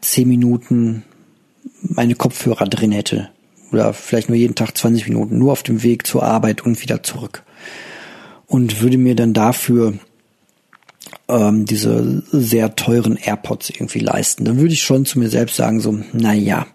[0.00, 1.04] zehn Minuten
[1.82, 3.30] meine Kopfhörer drin hätte
[3.72, 7.02] oder vielleicht nur jeden Tag 20 Minuten, nur auf dem Weg zur Arbeit und wieder
[7.02, 7.42] zurück
[8.46, 9.94] und würde mir dann dafür
[11.30, 15.80] ähm, diese sehr teuren AirPods irgendwie leisten, dann würde ich schon zu mir selbst sagen,
[15.80, 16.66] so, na.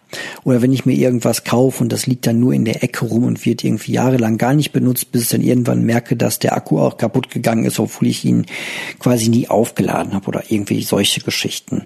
[0.43, 3.25] Oder wenn ich mir irgendwas kaufe und das liegt dann nur in der Ecke rum
[3.25, 6.79] und wird irgendwie jahrelang gar nicht benutzt, bis ich dann irgendwann merke, dass der Akku
[6.79, 8.45] auch kaputt gegangen ist, obwohl ich ihn
[8.99, 11.83] quasi nie aufgeladen habe oder irgendwie solche Geschichten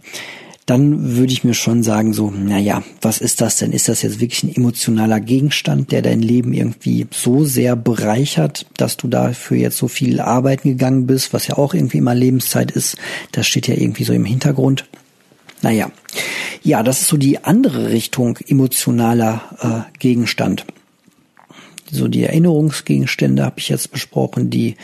[0.69, 3.71] dann würde ich mir schon sagen, so, naja, was ist das denn?
[3.71, 8.95] Ist das jetzt wirklich ein emotionaler Gegenstand, der dein Leben irgendwie so sehr bereichert, dass
[8.95, 12.97] du dafür jetzt so viel arbeiten gegangen bist, was ja auch irgendwie immer Lebenszeit ist?
[13.31, 14.85] Das steht ja irgendwie so im Hintergrund.
[15.63, 15.91] Naja,
[16.61, 20.65] ja, das ist so die andere Richtung emotionaler äh, Gegenstand.
[21.91, 24.75] So die Erinnerungsgegenstände habe ich jetzt besprochen, die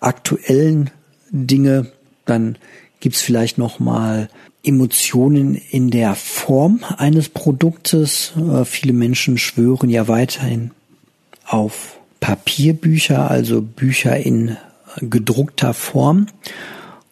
[0.00, 0.88] aktuellen
[1.30, 1.92] Dinge,
[2.24, 2.56] dann
[3.00, 4.30] gibt's vielleicht noch mal
[4.66, 8.32] Emotionen in der Form eines Produktes.
[8.36, 10.72] Äh, viele Menschen schwören ja weiterhin
[11.46, 14.56] auf Papierbücher, also Bücher in
[15.00, 16.26] gedruckter Form.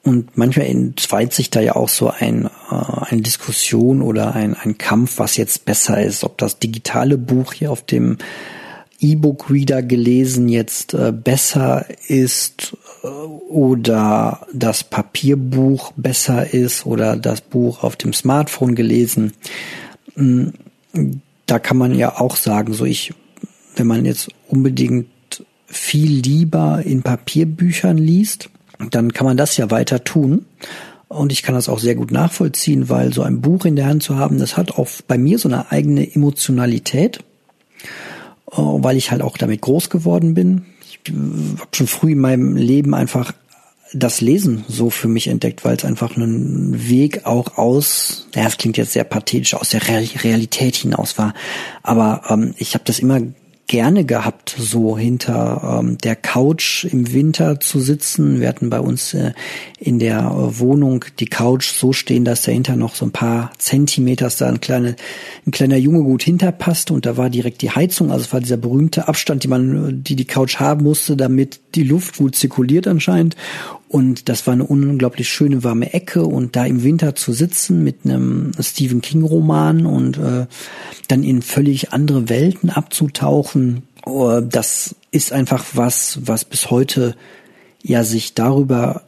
[0.03, 2.75] Und manchmal entzweit sich da ja auch so ein, äh,
[3.09, 7.71] eine Diskussion oder ein, ein Kampf, was jetzt besser ist, ob das digitale Buch hier
[7.71, 8.19] auf dem
[9.05, 17.83] E-Book-Reader gelesen jetzt äh, besser ist äh, oder das Papierbuch besser ist oder das Buch
[17.83, 19.33] auf dem Smartphone gelesen.
[20.17, 20.49] Mm,
[21.47, 23.13] da kann man ja auch sagen, so ich,
[23.77, 25.09] wenn man jetzt unbedingt
[25.67, 28.49] viel lieber in Papierbüchern liest,
[28.91, 30.47] dann kann man das ja weiter tun.
[31.09, 34.03] Und ich kann das auch sehr gut nachvollziehen, weil so ein Buch in der Hand
[34.03, 37.21] zu haben, das hat auch bei mir so eine eigene Emotionalität,
[38.57, 40.67] weil ich halt auch damit groß geworden bin.
[40.89, 43.33] Ich habe schon früh in meinem Leben einfach
[43.93, 48.59] das Lesen so für mich entdeckt, weil es einfach ein Weg auch aus, ja, das
[48.59, 51.33] klingt jetzt sehr pathetisch, aus der Realität hinaus war.
[51.83, 53.21] Aber ähm, ich habe das immer
[53.67, 58.41] gerne gehabt, so hinter ähm, der Couch im Winter zu sitzen.
[58.41, 59.33] Wir hatten bei uns äh,
[59.79, 64.37] in der äh, Wohnung die Couch so stehen, dass dahinter noch so ein paar Zentimeters
[64.37, 64.97] da ein, kleine,
[65.47, 68.11] ein kleiner Junge gut hinterpasste und da war direkt die Heizung.
[68.11, 71.85] Also es war dieser berühmte Abstand, die man, die die Couch haben musste, damit die
[71.85, 73.35] Luft gut zirkuliert anscheinend.
[73.95, 76.25] Und das war eine unglaublich schöne warme Ecke.
[76.25, 80.47] Und da im Winter zu sitzen mit einem Stephen King Roman und äh,
[81.07, 87.15] dann in völlig andere Welten abzutauchen, oh, das ist einfach was, was bis heute
[87.85, 89.03] ja sich darüber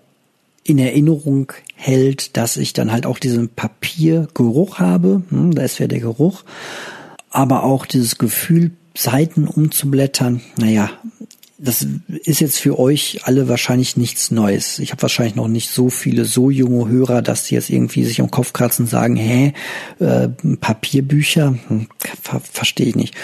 [0.62, 5.88] in Erinnerung hält, dass ich dann halt auch diesen Papiergeruch habe, hm, da ist ja
[5.88, 6.44] der Geruch,
[7.30, 10.90] aber auch dieses Gefühl, Seiten umzublättern, naja,
[11.58, 11.86] das
[12.24, 14.78] ist jetzt für euch alle wahrscheinlich nichts Neues.
[14.78, 18.20] Ich habe wahrscheinlich noch nicht so viele so junge Hörer, dass die jetzt irgendwie sich
[18.20, 19.54] am Kopf kratzen und sagen, hä,
[19.98, 20.28] äh,
[20.60, 21.86] Papierbücher, hm,
[22.22, 23.14] ver verstehe ich nicht.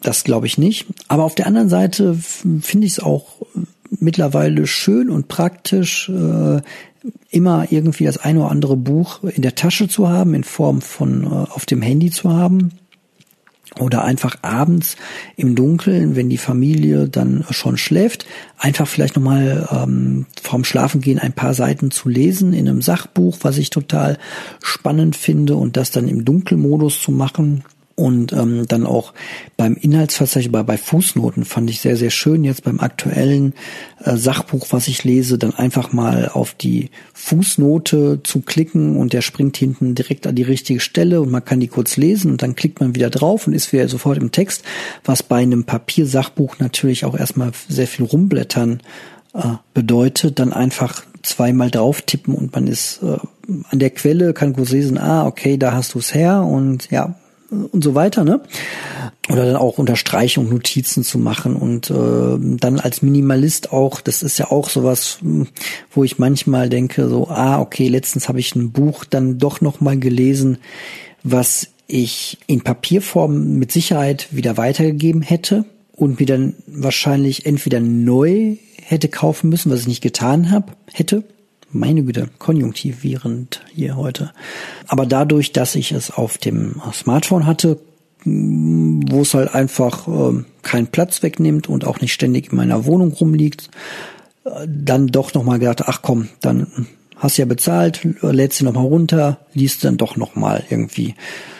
[0.00, 0.86] Das glaube ich nicht.
[1.06, 3.46] Aber auf der anderen Seite finde ich es auch
[3.90, 6.60] mittlerweile schön und praktisch, äh,
[7.30, 11.24] immer irgendwie das eine oder andere Buch in der Tasche zu haben, in Form von
[11.24, 12.72] äh, auf dem Handy zu haben
[13.82, 14.96] oder einfach abends
[15.36, 18.26] im Dunkeln, wenn die Familie dann schon schläft,
[18.58, 23.58] einfach vielleicht nochmal ähm, vorm Schlafengehen ein paar Seiten zu lesen in einem Sachbuch, was
[23.58, 24.18] ich total
[24.62, 29.12] spannend finde und das dann im Dunkelmodus zu machen und ähm, dann auch
[29.56, 33.54] beim Inhaltsverzeichnis, bei, bei Fußnoten fand ich sehr, sehr schön, jetzt beim aktuellen
[34.02, 39.22] äh, Sachbuch, was ich lese, dann einfach mal auf die Fußnote zu klicken und der
[39.22, 42.56] springt hinten direkt an die richtige Stelle und man kann die kurz lesen und dann
[42.56, 44.64] klickt man wieder drauf und ist wieder sofort im Text,
[45.04, 48.80] was bei einem Papiersachbuch natürlich auch erstmal sehr viel rumblättern
[49.34, 53.18] äh, bedeutet, dann einfach zweimal drauf tippen und man ist äh,
[53.70, 57.14] an der Quelle, kann kurz lesen, ah, okay, da hast du es her und ja,
[57.52, 58.40] und so weiter, ne?
[59.30, 64.38] Oder dann auch Unterstreichung, Notizen zu machen und äh, dann als Minimalist auch, das ist
[64.38, 65.18] ja auch sowas,
[65.92, 69.80] wo ich manchmal denke, so, ah, okay, letztens habe ich ein Buch dann doch noch
[69.80, 70.58] mal gelesen,
[71.22, 78.56] was ich in Papierform mit Sicherheit wieder weitergegeben hätte und mir dann wahrscheinlich entweder neu
[78.82, 81.22] hätte kaufen müssen, was ich nicht getan habe, hätte,
[81.72, 84.32] meine Güte, konjunktivierend hier heute.
[84.86, 87.78] Aber dadurch, dass ich es auf dem Smartphone hatte,
[88.24, 93.12] wo es halt einfach äh, keinen Platz wegnimmt und auch nicht ständig in meiner Wohnung
[93.12, 93.70] rumliegt,
[94.44, 98.86] äh, dann doch nochmal gedacht, ach komm, dann hast du ja bezahlt, lädst sie nochmal
[98.86, 101.14] runter, liest dann doch nochmal irgendwie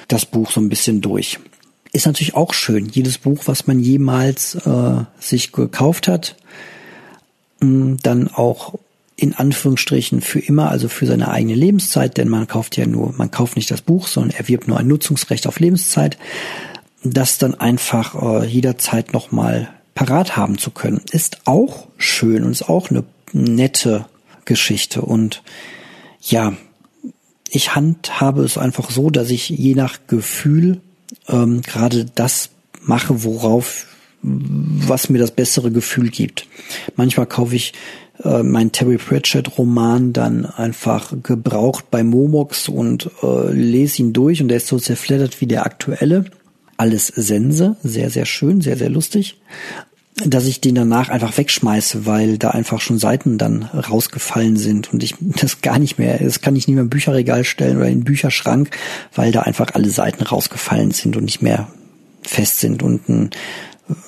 [0.09, 1.39] das Buch so ein bisschen durch.
[1.93, 6.37] Ist natürlich auch schön, jedes Buch, was man jemals äh, sich gekauft hat,
[7.61, 8.75] dann auch
[9.17, 13.31] in Anführungsstrichen für immer, also für seine eigene Lebenszeit, denn man kauft ja nur, man
[13.31, 16.19] kauft nicht das Buch, sondern erwirbt nur ein Nutzungsrecht auf Lebenszeit,
[17.05, 22.69] das dann einfach äh, jederzeit nochmal parat haben zu können, ist auch schön und ist
[22.69, 24.07] auch eine nette
[24.45, 25.03] Geschichte.
[25.03, 25.43] Und
[26.21, 26.55] ja,
[27.51, 30.81] ich handhabe es einfach so, dass ich je nach Gefühl
[31.29, 33.87] ähm, gerade das mache, worauf
[34.23, 36.47] was mir das bessere Gefühl gibt.
[36.97, 37.73] Manchmal kaufe ich
[38.23, 44.43] äh, meinen Terry Pratchett Roman dann einfach gebraucht bei Momox und äh, lese ihn durch
[44.43, 46.25] und der ist so zerfleddert wie der aktuelle.
[46.77, 49.39] Alles Sense, sehr, sehr schön, sehr, sehr lustig
[50.25, 55.03] dass ich den danach einfach wegschmeiße, weil da einfach schon Seiten dann rausgefallen sind und
[55.03, 58.01] ich das gar nicht mehr, das kann ich nicht mehr im Bücherregal stellen oder in
[58.01, 58.71] den Bücherschrank,
[59.15, 61.69] weil da einfach alle Seiten rausgefallen sind und nicht mehr
[62.23, 63.31] fest sind und einen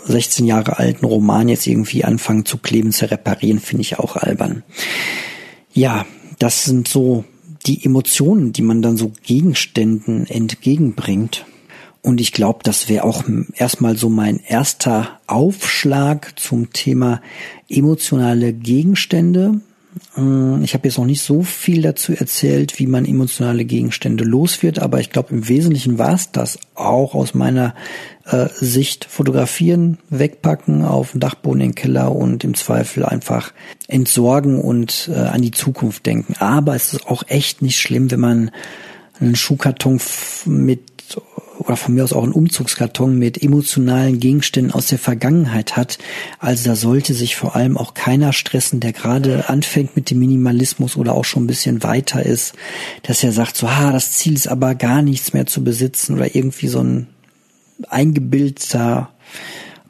[0.06, 4.62] 16 Jahre alten Roman jetzt irgendwie anfangen zu kleben, zu reparieren, finde ich auch albern.
[5.72, 6.06] Ja,
[6.38, 7.24] das sind so
[7.66, 11.46] die Emotionen, die man dann so Gegenständen entgegenbringt.
[12.02, 17.22] Und ich glaube, das wäre auch erstmal so mein erster Aufschlag zum Thema
[17.68, 19.60] emotionale Gegenstände.
[20.16, 24.62] Äh, ich habe jetzt noch nicht so viel dazu erzählt, wie man emotionale Gegenstände los
[24.62, 27.74] wird, aber ich glaube, im Wesentlichen war es das auch aus meiner
[28.26, 29.04] äh, Sicht.
[29.04, 33.52] Fotografieren, wegpacken, auf den Dachboden in den Keller und im Zweifel einfach
[33.88, 36.34] entsorgen und äh, an die Zukunft denken.
[36.38, 38.50] Aber es ist auch echt nicht schlimm, wenn man
[39.20, 40.00] einen Schuhkarton
[40.46, 40.93] mit
[41.58, 45.98] oder von mir aus auch einen Umzugskarton mit emotionalen Gegenständen aus der Vergangenheit hat.
[46.38, 50.96] Also da sollte sich vor allem auch keiner stressen, der gerade anfängt mit dem Minimalismus
[50.96, 52.54] oder auch schon ein bisschen weiter ist,
[53.02, 56.34] dass er sagt, so, ah, das Ziel ist aber gar nichts mehr zu besitzen oder
[56.34, 57.06] irgendwie so ein
[57.88, 59.10] eingebildeter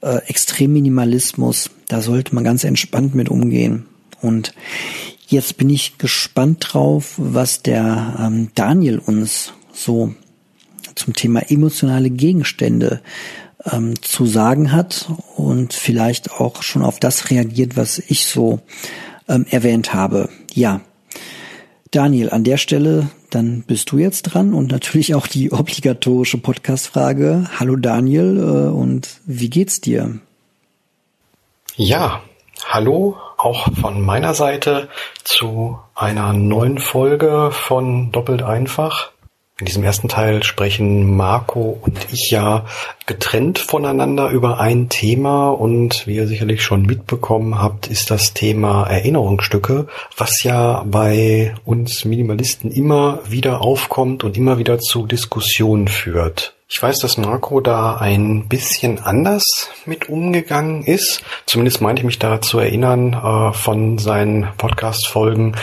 [0.00, 1.70] äh, Extremminimalismus.
[1.88, 3.86] Da sollte man ganz entspannt mit umgehen.
[4.20, 4.54] Und
[5.26, 10.14] jetzt bin ich gespannt drauf, was der ähm, Daniel uns so
[10.94, 13.00] zum Thema emotionale Gegenstände
[13.70, 18.60] ähm, zu sagen hat und vielleicht auch schon auf das reagiert, was ich so
[19.28, 20.28] ähm, erwähnt habe.
[20.52, 20.80] Ja,
[21.90, 27.48] Daniel, an der Stelle, dann bist du jetzt dran und natürlich auch die obligatorische Podcast-Frage.
[27.58, 30.18] Hallo Daniel äh, und wie geht's dir?
[31.76, 32.22] Ja,
[32.68, 34.88] hallo auch von meiner Seite
[35.22, 39.10] zu einer neuen Folge von Doppelt einfach.
[39.60, 42.66] In diesem ersten Teil sprechen Marco und ich ja
[43.06, 48.82] getrennt voneinander über ein Thema und wie ihr sicherlich schon mitbekommen habt, ist das Thema
[48.88, 49.86] Erinnerungsstücke,
[50.16, 56.56] was ja bei uns Minimalisten immer wieder aufkommt und immer wieder zu Diskussionen führt.
[56.68, 61.22] Ich weiß, dass Marco da ein bisschen anders mit umgegangen ist.
[61.46, 65.54] Zumindest meinte ich mich da zu erinnern äh, von seinen Podcast-Folgen.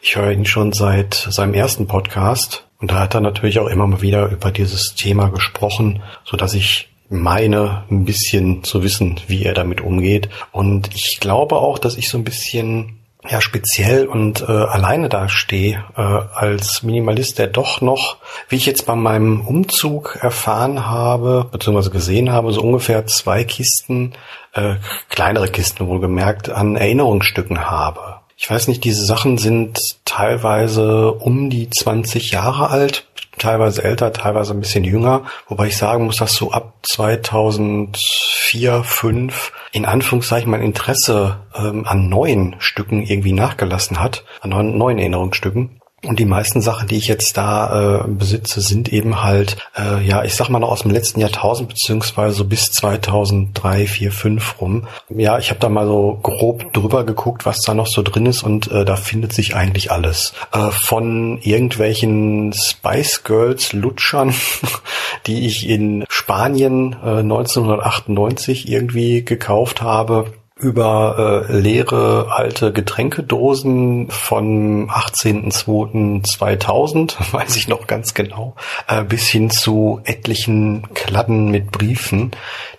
[0.00, 3.86] Ich höre ihn schon seit seinem ersten Podcast und da hat er natürlich auch immer
[3.86, 9.42] mal wieder über dieses Thema gesprochen, so dass ich meine, ein bisschen zu wissen, wie
[9.42, 10.28] er damit umgeht.
[10.52, 15.82] Und ich glaube auch, dass ich so ein bisschen ja speziell und äh, alleine dastehe
[15.96, 18.18] äh, als Minimalist, der doch noch,
[18.50, 24.12] wie ich jetzt bei meinem Umzug erfahren habe, beziehungsweise gesehen habe, so ungefähr zwei Kisten,
[24.52, 24.74] äh,
[25.08, 28.16] kleinere Kisten wohlgemerkt, an Erinnerungsstücken habe.
[28.44, 33.06] Ich weiß nicht, diese Sachen sind teilweise um die 20 Jahre alt,
[33.38, 39.52] teilweise älter, teilweise ein bisschen jünger, wobei ich sagen muss, dass so ab 2004, 5
[39.72, 45.80] in Anführungszeichen mein Interesse ähm, an neuen Stücken irgendwie nachgelassen hat, an neuen, neuen Erinnerungsstücken.
[46.04, 50.24] Und die meisten Sachen, die ich jetzt da äh, besitze, sind eben halt, äh, ja,
[50.24, 54.86] ich sag mal noch aus dem letzten Jahrtausend, beziehungsweise so bis 2003, 4, 5 rum.
[55.08, 58.42] Ja, ich habe da mal so grob drüber geguckt, was da noch so drin ist
[58.42, 60.34] und äh, da findet sich eigentlich alles.
[60.52, 64.34] Äh, von irgendwelchen Spice Girls Lutschern,
[65.26, 70.32] die ich in Spanien äh, 1998 irgendwie gekauft habe,
[70.64, 78.56] über äh, leere alte Getränkedosen von 18.02.2000, weiß ich noch ganz genau,
[78.88, 82.30] äh, bis hin zu etlichen Kladden mit Briefen,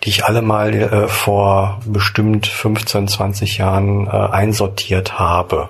[0.04, 5.70] die ich alle mal äh, vor bestimmt 15, 20 Jahren äh, einsortiert habe.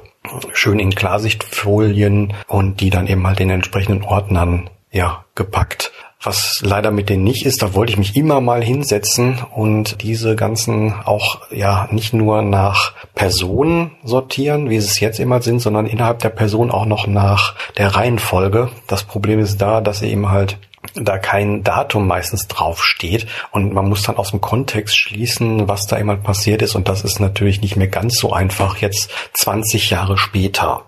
[0.54, 5.92] Schön in Klarsichtfolien und die dann eben halt in entsprechenden Ordnern ja, gepackt.
[6.26, 10.36] Was leider mit denen nicht ist, da wollte ich mich immer mal hinsetzen und diese
[10.36, 16.20] ganzen auch ja nicht nur nach Personen sortieren, wie es jetzt immer sind, sondern innerhalb
[16.20, 18.70] der Person auch noch nach der Reihenfolge.
[18.88, 20.58] Das Problem ist da, dass sie eben halt
[20.96, 25.98] da kein Datum meistens draufsteht und man muss dann aus dem Kontext schließen, was da
[25.98, 30.18] immer passiert ist und das ist natürlich nicht mehr ganz so einfach jetzt 20 Jahre
[30.18, 30.86] später.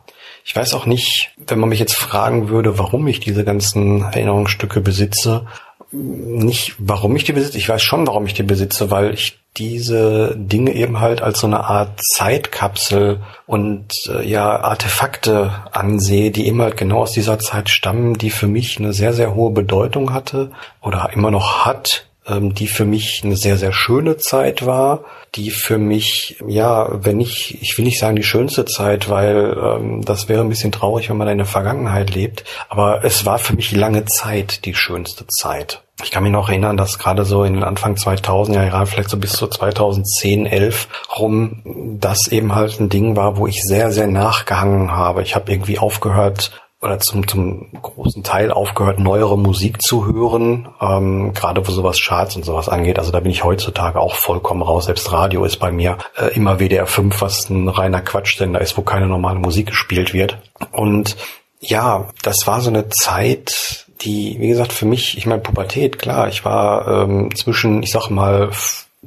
[0.48, 4.80] Ich weiß auch nicht, wenn man mich jetzt fragen würde, warum ich diese ganzen Erinnerungsstücke
[4.80, 5.46] besitze,
[5.92, 7.58] nicht warum ich die besitze.
[7.58, 11.48] Ich weiß schon, warum ich die besitze, weil ich diese Dinge eben halt als so
[11.48, 17.70] eine Art Zeitkapsel und äh, ja Artefakte ansehe, die eben halt genau aus dieser Zeit
[17.70, 22.68] stammen, die für mich eine sehr, sehr hohe Bedeutung hatte oder immer noch hat die
[22.68, 25.06] für mich eine sehr, sehr schöne Zeit war,
[25.36, 30.02] die für mich, ja, wenn ich, ich will nicht sagen die schönste Zeit, weil ähm,
[30.04, 33.56] das wäre ein bisschen traurig, wenn man in der Vergangenheit lebt, aber es war für
[33.56, 35.84] mich lange Zeit die schönste Zeit.
[36.04, 39.18] Ich kann mich noch erinnern, dass gerade so in den Anfang 2000er Jahren, vielleicht so
[39.18, 44.06] bis zu 2010, 11 rum, das eben halt ein Ding war, wo ich sehr, sehr
[44.06, 45.24] nachgehangen habe.
[45.24, 46.52] Ich habe irgendwie aufgehört,
[46.82, 52.36] oder zum, zum großen Teil aufgehört, neuere Musik zu hören, ähm, gerade wo sowas Charts
[52.36, 53.00] und sowas angeht.
[53.00, 54.86] Also da bin ich heutzutage auch vollkommen raus.
[54.86, 58.84] Selbst Radio ist bei mir äh, immer WDR 5, was ein reiner Quatschsender ist, wo
[58.84, 60.38] keine normale Musik gespielt wird.
[60.72, 61.18] Und
[61.60, 66.28] ja, das war so eine Zeit, die, wie gesagt, für mich, ich meine, Pubertät, klar,
[66.28, 68.52] ich war ähm, zwischen, ich sag mal,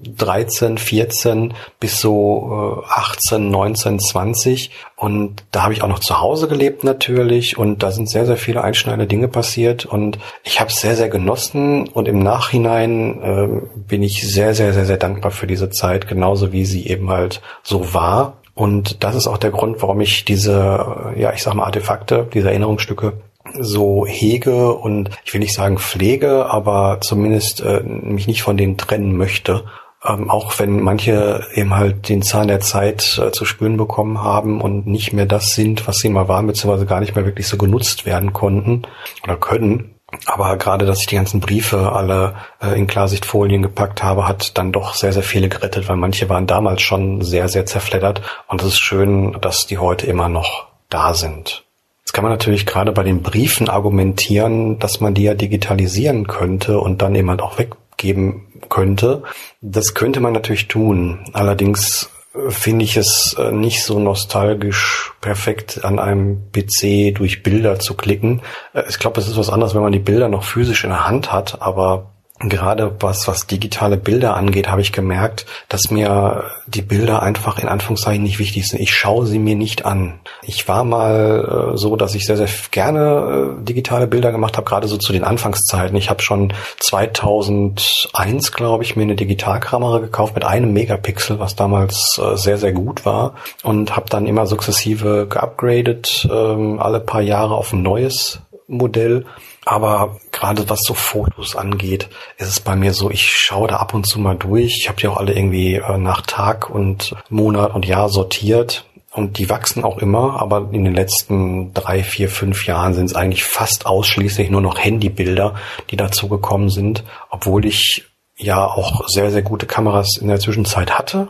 [0.03, 4.71] 13, 14 bis so äh, 18, 19, 20
[5.01, 7.57] und da habe ich auch noch zu Hause gelebt natürlich.
[7.57, 9.87] Und da sind sehr, sehr viele einschneidende Dinge passiert.
[9.87, 11.89] Und ich habe es sehr, sehr genossen.
[11.89, 13.49] Und im Nachhinein äh,
[13.89, 17.41] bin ich sehr, sehr, sehr, sehr dankbar für diese Zeit, genauso wie sie eben halt
[17.63, 18.35] so war.
[18.53, 22.51] Und das ist auch der Grund, warum ich diese, ja, ich sag mal, Artefakte, diese
[22.51, 23.15] Erinnerungsstücke
[23.59, 24.75] so hege.
[24.75, 29.65] Und ich will nicht sagen pflege, aber zumindest äh, mich nicht von denen trennen möchte.
[30.03, 34.61] Ähm, auch wenn manche eben halt den Zahn der Zeit äh, zu spüren bekommen haben
[34.63, 37.59] und nicht mehr das sind, was sie mal waren, beziehungsweise gar nicht mehr wirklich so
[37.59, 38.83] genutzt werden konnten
[39.23, 39.95] oder können.
[40.27, 44.73] Aber gerade, dass ich die ganzen Briefe alle äh, in Klarsichtfolien gepackt habe, hat dann
[44.73, 48.23] doch sehr, sehr viele gerettet, weil manche waren damals schon sehr, sehr zerfleddert.
[48.49, 51.65] Und es ist schön, dass die heute immer noch da sind.
[52.01, 56.81] Jetzt kann man natürlich gerade bei den Briefen argumentieren, dass man die ja digitalisieren könnte
[56.81, 59.23] und dann eben halt auch weggeben könnte.
[59.61, 61.29] Das könnte man natürlich tun.
[61.35, 67.79] Allerdings äh, finde ich es äh, nicht so nostalgisch perfekt an einem PC durch Bilder
[67.79, 68.41] zu klicken.
[68.73, 71.07] Äh, ich glaube, es ist was anderes, wenn man die Bilder noch physisch in der
[71.07, 76.81] Hand hat, aber gerade was, was digitale Bilder angeht, habe ich gemerkt, dass mir die
[76.81, 78.81] Bilder einfach in Anführungszeichen nicht wichtig sind.
[78.81, 80.21] Ich schaue sie mir nicht an.
[80.43, 84.67] Ich war mal äh, so, dass ich sehr, sehr gerne äh, digitale Bilder gemacht habe,
[84.67, 85.97] gerade so zu den Anfangszeiten.
[85.97, 92.19] Ich habe schon 2001, glaube ich, mir eine Digitalkamera gekauft mit einem Megapixel, was damals
[92.19, 97.55] äh, sehr, sehr gut war und habe dann immer sukzessive geupgradet, ähm, alle paar Jahre
[97.55, 99.27] auf ein neues Modell
[99.65, 102.09] aber gerade was so Fotos angeht,
[102.39, 104.79] ist es bei mir so, ich schaue da ab und zu mal durch.
[104.79, 108.87] Ich habe die auch alle irgendwie äh, nach Tag und Monat und Jahr sortiert.
[109.13, 113.17] Und die wachsen auch immer, aber in den letzten drei, vier, fünf Jahren sind es
[113.17, 115.57] eigentlich fast ausschließlich nur noch Handybilder,
[115.91, 118.05] die dazu gekommen sind, obwohl ich
[118.37, 121.29] ja auch sehr, sehr gute Kameras in der Zwischenzeit hatte.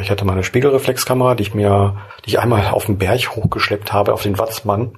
[0.00, 4.14] Ich hatte meine Spiegelreflexkamera, die ich mir, die ich einmal auf den Berg hochgeschleppt habe,
[4.14, 4.96] auf den Watzmann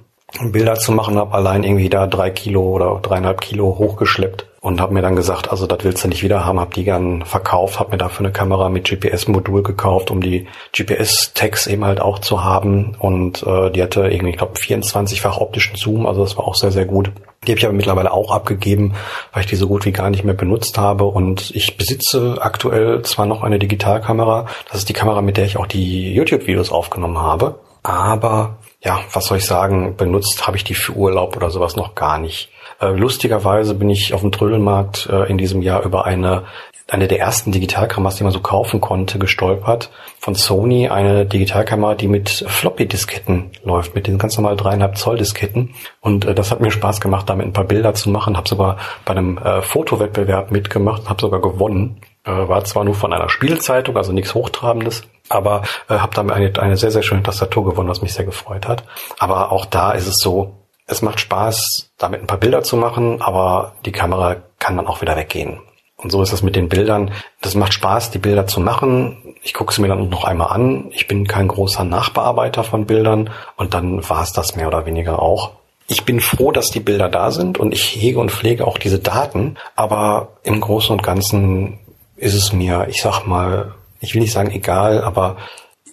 [0.51, 4.93] Bilder zu machen, habe allein irgendwie da drei Kilo oder dreieinhalb Kilo hochgeschleppt und habe
[4.93, 7.91] mir dann gesagt, also das willst du nicht wieder haben, habe die gern verkauft, habe
[7.91, 12.95] mir dafür eine Kamera mit GPS-Modul gekauft, um die GPS-Tags eben halt auch zu haben
[12.99, 16.71] und äh, die hatte irgendwie, ich glaube, 24-fach optischen Zoom, also das war auch sehr,
[16.71, 17.11] sehr gut.
[17.47, 18.95] Die habe ich aber mittlerweile auch abgegeben,
[19.31, 23.01] weil ich die so gut wie gar nicht mehr benutzt habe und ich besitze aktuell
[23.03, 27.17] zwar noch eine Digitalkamera, das ist die Kamera, mit der ich auch die YouTube-Videos aufgenommen
[27.17, 31.75] habe, aber ja, was soll ich sagen, benutzt habe ich die für Urlaub oder sowas
[31.75, 32.49] noch gar nicht.
[32.79, 36.45] Äh, lustigerweise bin ich auf dem Trödelmarkt äh, in diesem Jahr über eine
[36.87, 39.91] eine der ersten Digitalkameras, die man so kaufen konnte, gestolpert.
[40.17, 45.75] Von Sony eine Digitalkamera, die mit Floppy-Disketten läuft, mit den ganz normalen dreieinhalb Zoll Disketten.
[46.01, 48.35] Und äh, das hat mir Spaß gemacht, damit ein paar Bilder zu machen.
[48.35, 52.01] Habe sogar bei einem Fotowettbewerb mitgemacht, habe sogar gewonnen.
[52.29, 56.59] Äh, war zwar nur von einer Spielzeitung, also nichts Hochtrabendes, aber äh, habe damit eine,
[56.59, 58.83] eine sehr, sehr schöne Tastatur gewonnen, was mich sehr gefreut hat.
[59.17, 60.53] Aber auch da ist es so,
[60.85, 65.01] es macht Spaß, damit ein paar Bilder zu machen, aber die Kamera kann dann auch
[65.01, 65.59] wieder weggehen.
[65.97, 67.11] Und so ist es mit den Bildern.
[67.41, 69.35] Das macht Spaß, die Bilder zu machen.
[69.43, 70.89] Ich gucke sie mir dann noch einmal an.
[70.91, 75.21] Ich bin kein großer Nachbearbeiter von Bildern und dann war es das mehr oder weniger
[75.21, 75.51] auch.
[75.87, 78.99] Ich bin froh, dass die Bilder da sind und ich hege und pflege auch diese
[78.99, 81.79] Daten, aber im Großen und Ganzen
[82.19, 85.37] ist es mir, ich sag mal, ich will nicht sagen egal, aber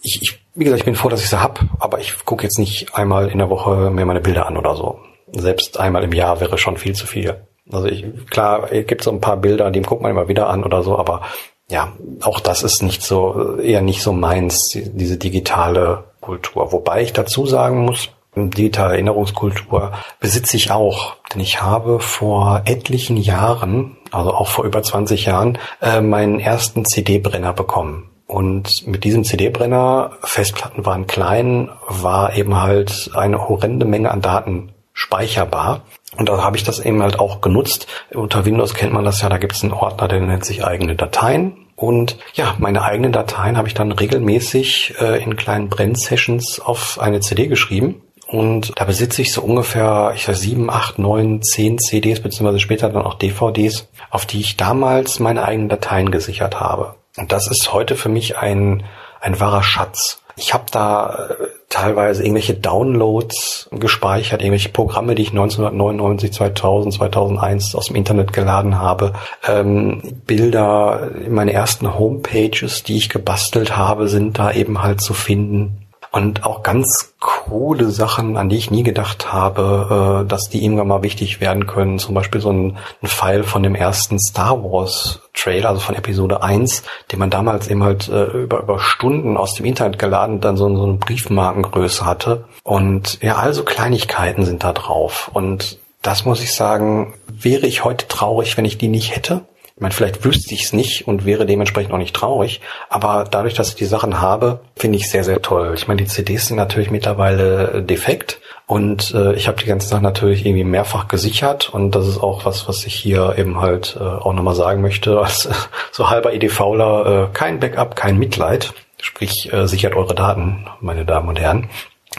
[0.03, 2.59] ich, ich wie gesagt, ich bin froh, dass ich sie hab, aber ich gucke jetzt
[2.59, 4.99] nicht einmal in der Woche mir meine Bilder an oder so.
[5.33, 7.47] Selbst einmal im Jahr wäre schon viel zu viel.
[7.70, 10.64] Also ich, klar, es gibt so ein paar Bilder, die guckt man immer wieder an
[10.64, 11.22] oder so, aber
[11.68, 16.72] ja, auch das ist nicht so, eher nicht so meins, diese digitale Kultur.
[16.72, 23.16] Wobei ich dazu sagen muss, digitale Erinnerungskultur besitze ich auch, denn ich habe vor etlichen
[23.16, 28.11] Jahren, also auch vor über 20 Jahren, äh, meinen ersten CD-Brenner bekommen.
[28.27, 34.73] Und mit diesem CD-Brenner, Festplatten waren klein, war eben halt eine horrende Menge an Daten
[34.93, 35.83] speicherbar.
[36.17, 37.87] Und da habe ich das eben halt auch genutzt.
[38.13, 40.97] Unter Windows kennt man das ja, da gibt es einen Ordner, der nennt sich eigene
[40.97, 41.67] Dateien.
[41.77, 47.21] Und ja, meine eigenen Dateien habe ich dann regelmäßig äh, in kleinen Brennsessions auf eine
[47.21, 48.03] CD geschrieben.
[48.27, 52.89] Und da besitze ich so ungefähr, ich sag sieben, acht, neun, zehn CDs, beziehungsweise später
[52.89, 56.97] dann auch DVDs, auf die ich damals meine eigenen Dateien gesichert habe.
[57.16, 58.83] Und das ist heute für mich ein,
[59.20, 60.20] ein wahrer Schatz.
[60.39, 67.74] Ich habe da äh, teilweise irgendwelche Downloads gespeichert, irgendwelche Programme, die ich 1999, 2000, 2001
[67.74, 69.14] aus dem Internet geladen habe,
[69.49, 75.86] ähm, Bilder, meine ersten Homepages, die ich gebastelt habe, sind da eben halt zu finden.
[76.13, 80.89] Und auch ganz coole Sachen, an die ich nie gedacht habe, äh, dass die irgendwann
[80.89, 81.99] mal wichtig werden können.
[81.99, 86.43] Zum Beispiel so ein, ein Pfeil von dem ersten Star Wars Trailer, also von Episode
[86.43, 86.83] 1,
[87.13, 90.75] den man damals eben halt äh, über, über Stunden aus dem Internet geladen dann so,
[90.75, 92.45] so eine Briefmarkengröße hatte.
[92.63, 95.31] Und ja, also Kleinigkeiten sind da drauf.
[95.33, 99.43] Und das muss ich sagen, wäre ich heute traurig, wenn ich die nicht hätte.
[99.77, 103.53] Ich meine, vielleicht wüsste ich es nicht und wäre dementsprechend auch nicht traurig, aber dadurch,
[103.53, 105.74] dass ich die Sachen habe, finde ich sehr, sehr toll.
[105.77, 109.87] Ich meine, die CDs sind natürlich mittlerweile äh, defekt und äh, ich habe die ganze
[109.87, 113.99] Sachen natürlich irgendwie mehrfach gesichert und das ist auch was, was ich hier eben halt
[114.01, 115.53] äh, auch nochmal sagen möchte, als äh,
[115.93, 118.72] so halber EDVler, äh, kein Backup, kein Mitleid.
[119.03, 121.68] Sprich, äh, sichert eure Daten, meine Damen und Herren.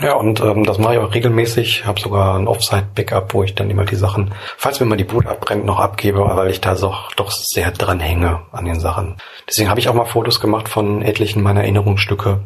[0.01, 1.85] Ja, und ähm, das mache ich auch regelmäßig.
[1.85, 5.25] Habe sogar ein Offsite-Backup, wo ich dann immer die Sachen, falls mir mal die Boot
[5.25, 9.17] abbrennt, noch abgebe, weil ich da doch, doch sehr dran hänge an den Sachen.
[9.49, 12.41] Deswegen habe ich auch mal Fotos gemacht von etlichen meiner Erinnerungsstücke.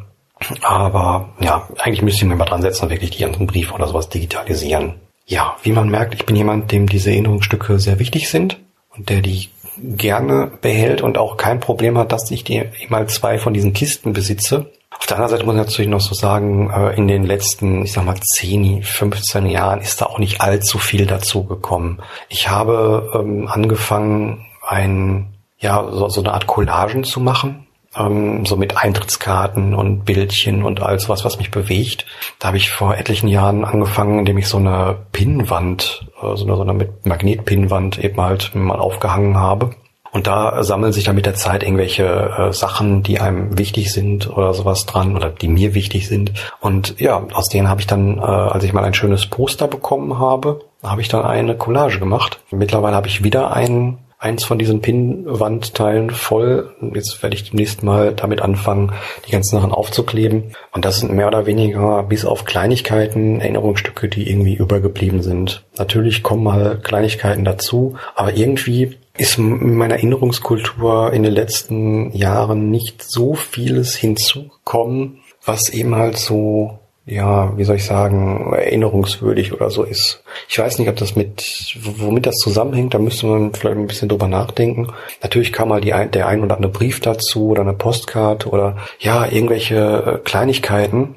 [0.62, 3.88] Aber ja, eigentlich müsste ich mir mal dran setzen und wirklich die ganzen Briefe oder
[3.88, 4.96] sowas digitalisieren.
[5.26, 8.60] Ja, wie man merkt, ich bin jemand, dem diese Erinnerungsstücke sehr wichtig sind
[8.96, 13.38] und der die gerne behält und auch kein Problem hat, dass ich die mal zwei
[13.38, 14.72] von diesen Kisten besitze
[15.02, 17.92] auf der anderen Seite muss ich natürlich noch so sagen, äh, in den letzten, ich
[17.92, 22.00] sag mal, 10, 15 Jahren ist da auch nicht allzu viel dazu gekommen.
[22.30, 28.56] Ich habe ähm, angefangen, ein, ja, so, so eine Art Collagen zu machen ähm, so
[28.56, 32.06] mit Eintrittskarten und Bildchen und alles was, was mich bewegt.
[32.40, 36.56] Da habe ich vor etlichen Jahren angefangen, indem ich so eine Pinnwand, äh, so eine,
[36.56, 39.72] so eine Magnetpinnwand eben halt mal aufgehangen habe.
[40.12, 44.30] Und da sammeln sich dann mit der Zeit irgendwelche äh, Sachen, die einem wichtig sind
[44.30, 46.34] oder sowas dran oder die mir wichtig sind.
[46.60, 50.20] Und ja, aus denen habe ich dann, äh, als ich mal ein schönes Poster bekommen
[50.20, 52.40] habe, habe ich dann eine Collage gemacht.
[52.52, 56.76] Mittlerweile habe ich wieder ein, eins von diesen Pinnwandteilen voll.
[56.94, 58.94] Jetzt werde ich demnächst mal damit anfangen,
[59.28, 60.56] die ganzen Sachen aufzukleben.
[60.72, 65.64] Und das sind mehr oder weniger bis auf Kleinigkeiten Erinnerungsstücke, die irgendwie übergeblieben sind.
[65.78, 72.70] Natürlich kommen mal Kleinigkeiten dazu, aber irgendwie ist in meiner Erinnerungskultur in den letzten Jahren
[72.70, 79.72] nicht so vieles hinzugekommen, was eben halt so, ja, wie soll ich sagen, erinnerungswürdig oder
[79.72, 80.24] so ist.
[80.48, 84.10] Ich weiß nicht, ob das mit, womit das zusammenhängt, da müsste man vielleicht ein bisschen
[84.10, 84.88] drüber nachdenken.
[85.24, 89.26] Natürlich kam mal die, der ein oder andere Brief dazu oder eine Postkarte oder ja,
[89.26, 91.16] irgendwelche äh, Kleinigkeiten,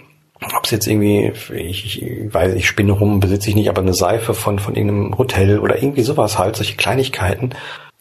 [0.57, 3.95] ob es jetzt irgendwie, ich, ich weiß, ich spinne rum, besitze ich nicht, aber eine
[3.95, 7.51] Seife von, von irgendeinem Hotel oder irgendwie sowas halt, solche Kleinigkeiten.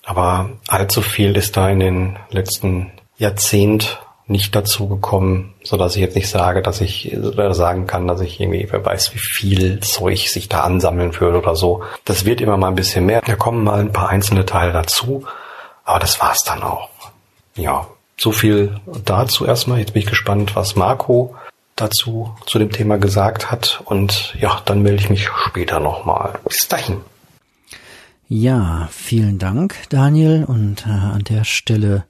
[0.06, 6.02] Aber allzu viel ist da in den letzten Jahrzehnt nicht dazu gekommen, so dass ich
[6.02, 7.16] jetzt nicht sage, dass ich
[7.52, 11.56] sagen kann, dass ich irgendwie, wer weiß, wie viel Zeug sich da ansammeln würde oder
[11.56, 11.84] so.
[12.06, 13.22] Das wird immer mal ein bisschen mehr.
[13.26, 15.26] Da kommen mal ein paar einzelne Teile dazu,
[15.84, 16.90] aber das war's dann auch.
[17.56, 19.80] Ja, so viel dazu erstmal.
[19.80, 21.36] Jetzt bin ich gespannt, was Marco
[21.76, 26.40] dazu zu dem Thema gesagt hat und ja, dann melde ich mich später nochmal.
[26.46, 27.02] Bis dahin.
[28.36, 30.44] Ja, vielen Dank, Daniel.
[30.44, 32.06] Und äh, an der Stelle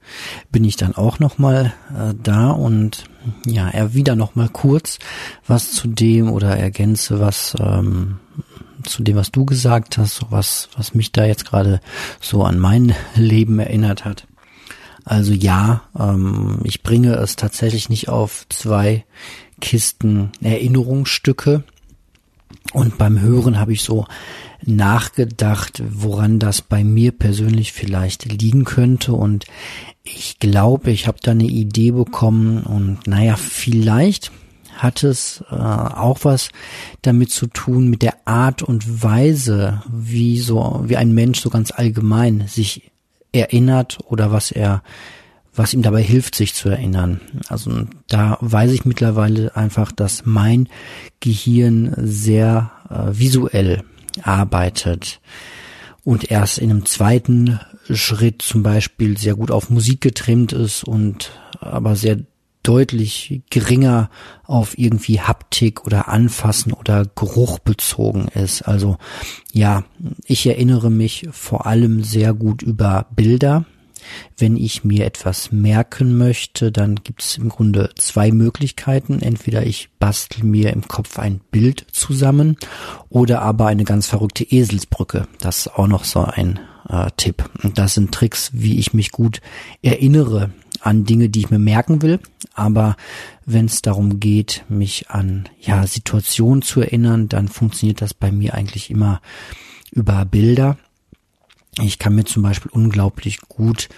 [0.53, 3.03] bin ich dann auch nochmal äh, da und
[3.45, 4.99] ja, er wieder nochmal kurz
[5.47, 8.19] was zu dem oder ergänze was ähm,
[8.85, 11.81] zu dem, was du gesagt hast, was, was mich da jetzt gerade
[12.21, 14.25] so an mein Leben erinnert hat.
[15.03, 19.03] Also ja, ähm, ich bringe es tatsächlich nicht auf zwei
[19.59, 21.65] Kisten Erinnerungsstücke.
[22.71, 24.05] Und beim Hören habe ich so
[24.65, 29.45] nachgedacht, woran das bei mir persönlich vielleicht liegen könnte und
[30.03, 34.31] ich glaube, ich habe da eine Idee bekommen und naja, vielleicht
[34.75, 36.49] hat es äh, auch was
[37.01, 41.71] damit zu tun mit der Art und Weise, wie so wie ein Mensch so ganz
[41.71, 42.91] allgemein sich
[43.31, 44.83] erinnert oder was er
[45.55, 47.21] was ihm dabei hilft, sich zu erinnern.
[47.47, 50.67] Also da weiß ich mittlerweile einfach, dass mein
[51.19, 53.83] Gehirn sehr äh, visuell
[54.21, 55.21] arbeitet
[56.03, 57.59] und erst in einem zweiten
[57.89, 62.19] Schritt zum Beispiel sehr gut auf Musik getrimmt ist und aber sehr
[62.63, 64.09] deutlich geringer
[64.45, 68.61] auf irgendwie Haptik oder Anfassen oder Geruch bezogen ist.
[68.63, 68.97] Also
[69.51, 69.83] ja,
[70.25, 73.65] ich erinnere mich vor allem sehr gut über Bilder.
[74.37, 79.21] Wenn ich mir etwas merken möchte, dann gibt es im Grunde zwei Möglichkeiten.
[79.21, 82.57] Entweder ich bastel mir im Kopf ein Bild zusammen
[83.09, 85.27] oder aber eine ganz verrückte Eselsbrücke.
[85.39, 87.49] Das ist auch noch so ein äh, Tipp.
[87.63, 89.41] Und das sind Tricks, wie ich mich gut
[89.81, 90.51] erinnere
[90.81, 92.19] an Dinge, die ich mir merken will.
[92.53, 92.95] Aber
[93.45, 98.53] wenn es darum geht, mich an ja Situationen zu erinnern, dann funktioniert das bei mir
[98.53, 99.21] eigentlich immer
[99.91, 100.77] über Bilder.
[101.81, 103.89] Ich kann mir zum Beispiel unglaublich gut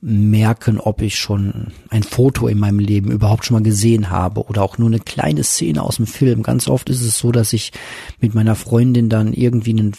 [0.00, 4.62] merken, ob ich schon ein Foto in meinem Leben überhaupt schon mal gesehen habe oder
[4.62, 6.42] auch nur eine kleine Szene aus dem Film.
[6.42, 7.72] Ganz oft ist es so, dass ich
[8.20, 9.94] mit meiner Freundin dann irgendwie einen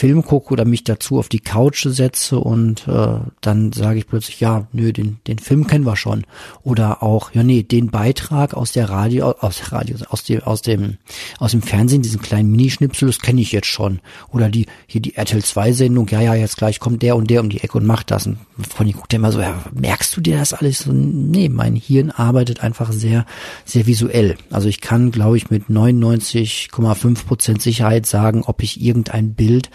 [0.00, 4.40] Film gucke oder mich dazu auf die Couch setze und äh, dann sage ich plötzlich,
[4.40, 6.24] ja, nö, den, den Film kennen wir schon.
[6.62, 10.96] Oder auch, ja, nee, den Beitrag aus der Radio, aus Radio, aus dem, aus dem,
[11.38, 14.00] aus dem Fernsehen, diesen kleinen Minischnipsel, das kenne ich jetzt schon.
[14.32, 17.42] Oder die, hier die RTL 2 Sendung, ja, ja, jetzt gleich kommt der und der
[17.42, 18.26] um die Ecke und macht das.
[18.26, 20.78] Und Freundin guckt immer so, ja, merkst du dir das alles?
[20.78, 23.26] So, nee, mein Hirn arbeitet einfach sehr,
[23.66, 24.38] sehr visuell.
[24.50, 29.68] Also ich kann, glaube ich, mit 99,5 Prozent Sicherheit sagen, ob ich irgendein Bild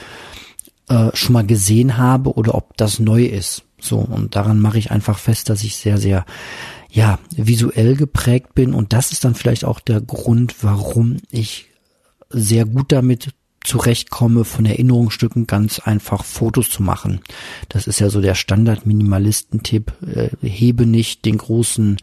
[0.90, 3.64] äh, schon mal gesehen habe oder ob das neu ist.
[3.80, 6.26] So, und daran mache ich einfach fest, dass ich sehr, sehr,
[6.90, 8.74] ja, visuell geprägt bin.
[8.74, 11.68] Und das ist dann vielleicht auch der Grund, warum ich
[12.30, 17.22] sehr gut damit zurechtkomme, von Erinnerungsstücken ganz einfach Fotos zu machen.
[17.70, 19.94] Das ist ja so der Standard-Minimalisten-Tipp.
[20.06, 21.98] Äh, hebe nicht den großen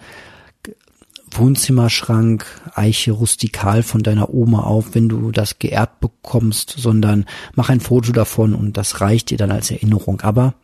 [1.39, 7.81] Wohnzimmerschrank Eiche rustikal von deiner Oma auf, wenn du das geerbt bekommst, sondern mach ein
[7.81, 10.21] Foto davon und das reicht dir dann als Erinnerung.
[10.23, 10.55] Aber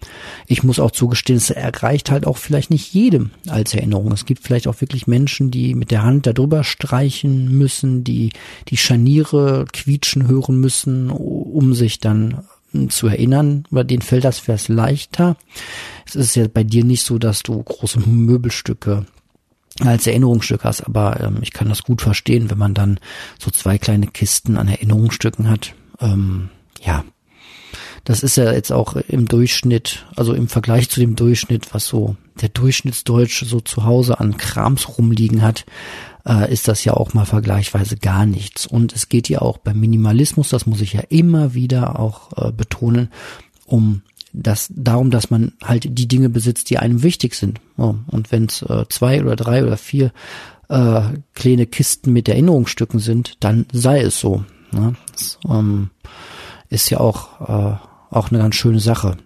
[0.47, 4.13] ich muss auch zugestehen, es erreicht halt auch vielleicht nicht jedem als Erinnerung.
[4.13, 8.33] Es gibt vielleicht auch wirklich Menschen, die mit der Hand darüber streichen müssen, die
[8.69, 12.45] die Scharniere quietschen hören müssen, um sich dann
[12.89, 15.37] zu erinnern, bei denen fällt das vielleicht leichter.
[16.07, 19.07] Es ist ja bei dir nicht so, dass du große Möbelstücke
[19.81, 22.99] als Erinnerungsstück hast, aber ähm, ich kann das gut verstehen, wenn man dann
[23.39, 25.75] so zwei kleine Kisten an Erinnerungsstücken hat.
[26.01, 26.49] Ähm,
[26.85, 27.05] ja,
[28.05, 32.17] das ist ja jetzt auch im Durchschnitt, also im Vergleich zu dem Durchschnitt, was so
[32.41, 35.67] der Durchschnittsdeutsche so zu Hause an Krams rumliegen hat,
[36.27, 38.67] äh, ist das ja auch mal vergleichsweise gar nichts.
[38.67, 42.53] Und es geht ja auch beim Minimalismus, das muss ich ja immer wieder auch äh,
[42.53, 43.11] betonen,
[43.67, 44.03] um
[44.33, 47.61] das darum, dass man halt die Dinge besitzt, die einem wichtig sind.
[47.77, 50.13] Und wenn es äh, zwei oder drei oder vier
[50.69, 51.03] äh,
[51.35, 54.45] kleine Kisten mit Erinnerungsstücken sind, dann sei es so.
[54.73, 54.95] Ne?
[55.13, 55.91] Das ähm,
[56.69, 57.77] ist ja auch, äh,
[58.11, 59.17] auch eine ganz schöne Sache.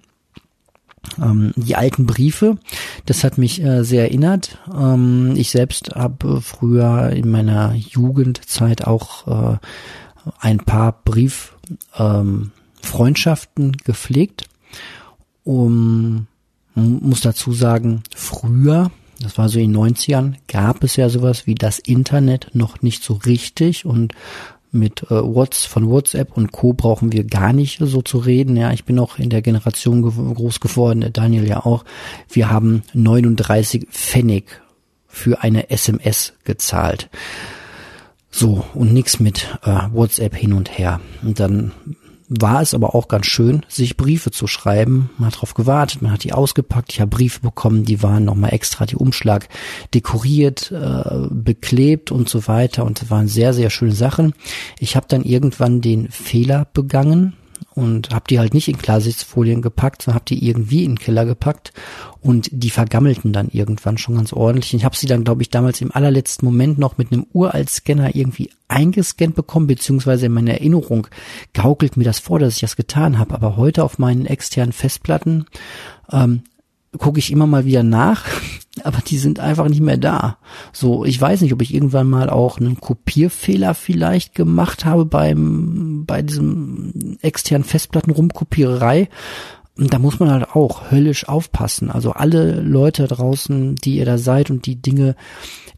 [1.21, 2.59] Ähm, die alten Briefe,
[3.07, 4.59] das hat mich äh, sehr erinnert.
[4.73, 9.59] Ähm, ich selbst habe früher in meiner Jugendzeit auch äh,
[10.39, 14.45] ein paar Brieffreundschaften ähm, gepflegt
[15.45, 16.27] um,
[16.75, 18.91] muss dazu sagen, früher,
[19.21, 23.03] das war so in den 90ern, gab es ja sowas wie das Internet noch nicht
[23.03, 24.15] so richtig und
[24.73, 26.73] mit äh, Whats von WhatsApp und Co.
[26.73, 28.57] brauchen wir gar nicht so zu reden.
[28.57, 31.85] Ja, ich bin auch in der Generation ge groß geworden, Daniel ja auch.
[32.31, 34.63] Wir haben 39 Pfennig
[35.07, 37.11] für eine SMS gezahlt.
[38.31, 41.01] So, und nichts mit äh, WhatsApp hin und her.
[41.23, 41.73] Und dann
[42.41, 45.11] war es aber auch ganz schön, sich Briefe zu schreiben.
[45.19, 46.93] Man hat darauf gewartet, man hat die ausgepackt.
[46.93, 49.49] Ich habe Briefe bekommen, die waren nochmal extra die Umschlag
[49.93, 52.85] dekoriert, äh, beklebt und so weiter.
[52.85, 54.35] Und das waren sehr, sehr schöne Sachen.
[54.79, 57.37] Ich habe dann irgendwann den Fehler begangen,
[57.75, 61.25] und habe die halt nicht in Klarsichtfolien gepackt, sondern habe die irgendwie in den Keller
[61.25, 61.73] gepackt
[62.21, 64.75] und die vergammelten dann irgendwann schon ganz ordentlich.
[64.75, 68.51] Ich habe sie dann, glaube ich, damals im allerletzten Moment noch mit einem Uralt-Scanner irgendwie
[68.69, 71.07] eingescannt bekommen, beziehungsweise in meiner Erinnerung
[71.55, 73.35] gaukelt mir das vor, dass ich das getan habe.
[73.35, 75.47] Aber heute auf meinen externen Festplatten
[76.11, 76.43] ähm,
[76.99, 78.25] gucke ich immer mal wieder nach,
[78.85, 80.39] aber die sind einfach nicht mehr da.
[80.73, 86.05] So, ich weiß nicht, ob ich irgendwann mal auch einen Kopierfehler vielleicht gemacht habe beim
[86.07, 89.09] bei diesem externen Festplatten rumkopiererei.
[89.77, 91.91] Da muss man halt auch höllisch aufpassen.
[91.91, 95.17] Also alle Leute draußen, die ihr da seid und die Dinge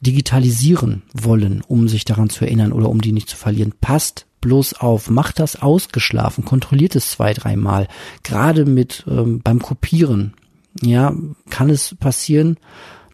[0.00, 4.74] digitalisieren wollen, um sich daran zu erinnern oder um die nicht zu verlieren, passt bloß
[4.74, 7.88] auf, macht das ausgeschlafen, kontrolliert es zwei, dreimal.
[8.24, 10.34] Gerade mit ähm, beim Kopieren
[10.82, 11.14] ja,
[11.50, 12.58] kann es passieren,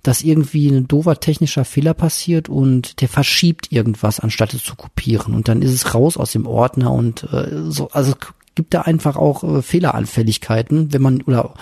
[0.03, 5.35] dass irgendwie ein doofer technischer Fehler passiert und der verschiebt irgendwas, anstatt es zu kopieren.
[5.35, 8.15] Und dann ist es raus aus dem Ordner und äh, so, also
[8.55, 11.55] gibt da einfach auch äh, Fehleranfälligkeiten, wenn man, oder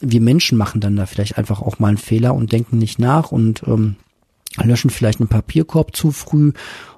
[0.00, 3.30] wir Menschen machen dann da vielleicht einfach auch mal einen Fehler und denken nicht nach
[3.30, 3.96] und ähm,
[4.60, 6.52] löschen vielleicht einen Papierkorb zu früh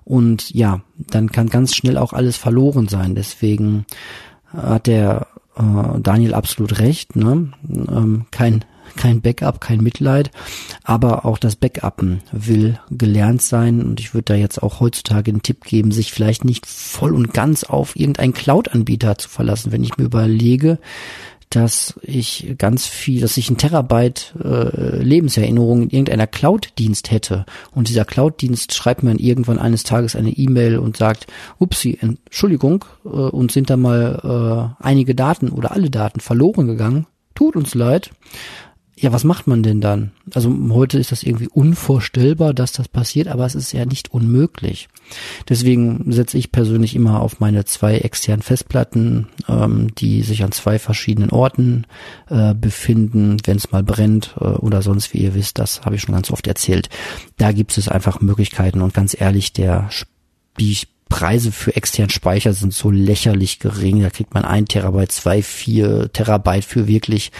[0.04, 3.14] und ja, dann kann ganz schnell auch alles verloren sein.
[3.14, 3.84] Deswegen
[4.52, 7.16] hat der äh, Daniel absolut recht.
[7.16, 7.52] Ne?
[7.68, 8.64] Ähm, kein
[8.96, 10.30] kein Backup, kein Mitleid,
[10.82, 15.42] aber auch das Backuppen will gelernt sein und ich würde da jetzt auch heutzutage einen
[15.42, 19.72] Tipp geben, sich vielleicht nicht voll und ganz auf irgendeinen Cloud-Anbieter zu verlassen.
[19.72, 20.78] Wenn ich mir überlege,
[21.50, 27.46] dass ich ganz viel, dass ich ein Terabyte äh, Lebenserinnerung in irgendeiner Cloud-Dienst hätte.
[27.72, 31.26] Und dieser Cloud-Dienst schreibt mir irgendwann eines Tages eine E-Mail und sagt,
[31.58, 37.06] upsi, Entschuldigung, äh, uns sind da mal äh, einige Daten oder alle Daten verloren gegangen,
[37.34, 38.10] tut uns leid,
[38.96, 40.12] ja, was macht man denn dann?
[40.34, 44.88] Also heute ist das irgendwie unvorstellbar, dass das passiert, aber es ist ja nicht unmöglich.
[45.48, 50.78] Deswegen setze ich persönlich immer auf meine zwei externen Festplatten, ähm, die sich an zwei
[50.78, 51.86] verschiedenen Orten
[52.28, 56.02] äh, befinden, wenn es mal brennt äh, oder sonst, wie ihr wisst, das habe ich
[56.02, 56.88] schon ganz oft erzählt.
[57.36, 59.90] Da gibt es einfach Möglichkeiten und ganz ehrlich, der
[60.60, 60.78] die
[61.08, 64.02] Preise für externen Speicher sind so lächerlich gering.
[64.02, 67.32] Da kriegt man ein Terabyte, zwei, vier Terabyte für wirklich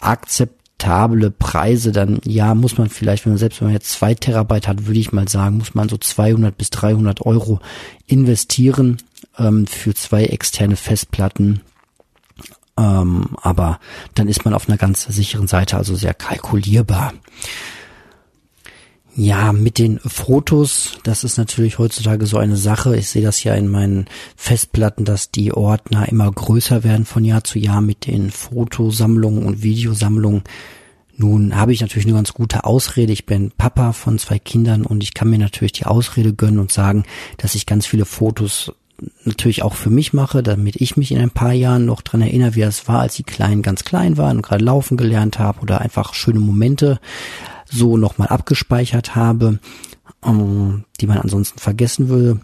[0.00, 4.14] akzept akzeptable Preise, dann ja, muss man vielleicht, wenn man selbst wenn man jetzt zwei
[4.14, 7.60] Terabyte hat, würde ich mal sagen, muss man so 200 bis 300 Euro
[8.06, 8.98] investieren
[9.38, 11.62] ähm, für zwei externe Festplatten.
[12.78, 13.80] Ähm, aber
[14.14, 17.14] dann ist man auf einer ganz sicheren Seite, also sehr kalkulierbar.
[19.18, 22.98] Ja, mit den Fotos, das ist natürlich heutzutage so eine Sache.
[22.98, 24.04] Ich sehe das ja in meinen
[24.36, 29.62] Festplatten, dass die Ordner immer größer werden von Jahr zu Jahr mit den Fotosammlungen und
[29.62, 30.42] Videosammlungen.
[31.16, 33.14] Nun habe ich natürlich eine ganz gute Ausrede.
[33.14, 36.70] Ich bin Papa von zwei Kindern und ich kann mir natürlich die Ausrede gönnen und
[36.70, 37.04] sagen,
[37.38, 38.74] dass ich ganz viele Fotos
[39.24, 42.54] natürlich auch für mich mache, damit ich mich in ein paar Jahren noch dran erinnere,
[42.54, 45.80] wie es war, als die Kleinen ganz klein waren und gerade laufen gelernt haben oder
[45.80, 47.00] einfach schöne Momente
[47.70, 49.58] so nochmal abgespeichert habe,
[50.24, 52.40] ähm, die man ansonsten vergessen würde.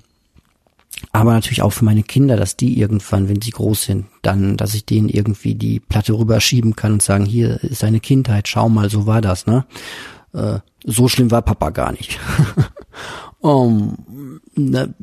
[1.10, 4.74] Aber natürlich auch für meine Kinder, dass die irgendwann, wenn sie groß sind, dann, dass
[4.74, 8.88] ich denen irgendwie die Platte rüberschieben kann und sagen, hier ist deine Kindheit, schau mal,
[8.88, 9.64] so war das, ne?
[10.32, 12.18] Äh, so schlimm war Papa gar nicht.
[13.42, 14.94] um, ne,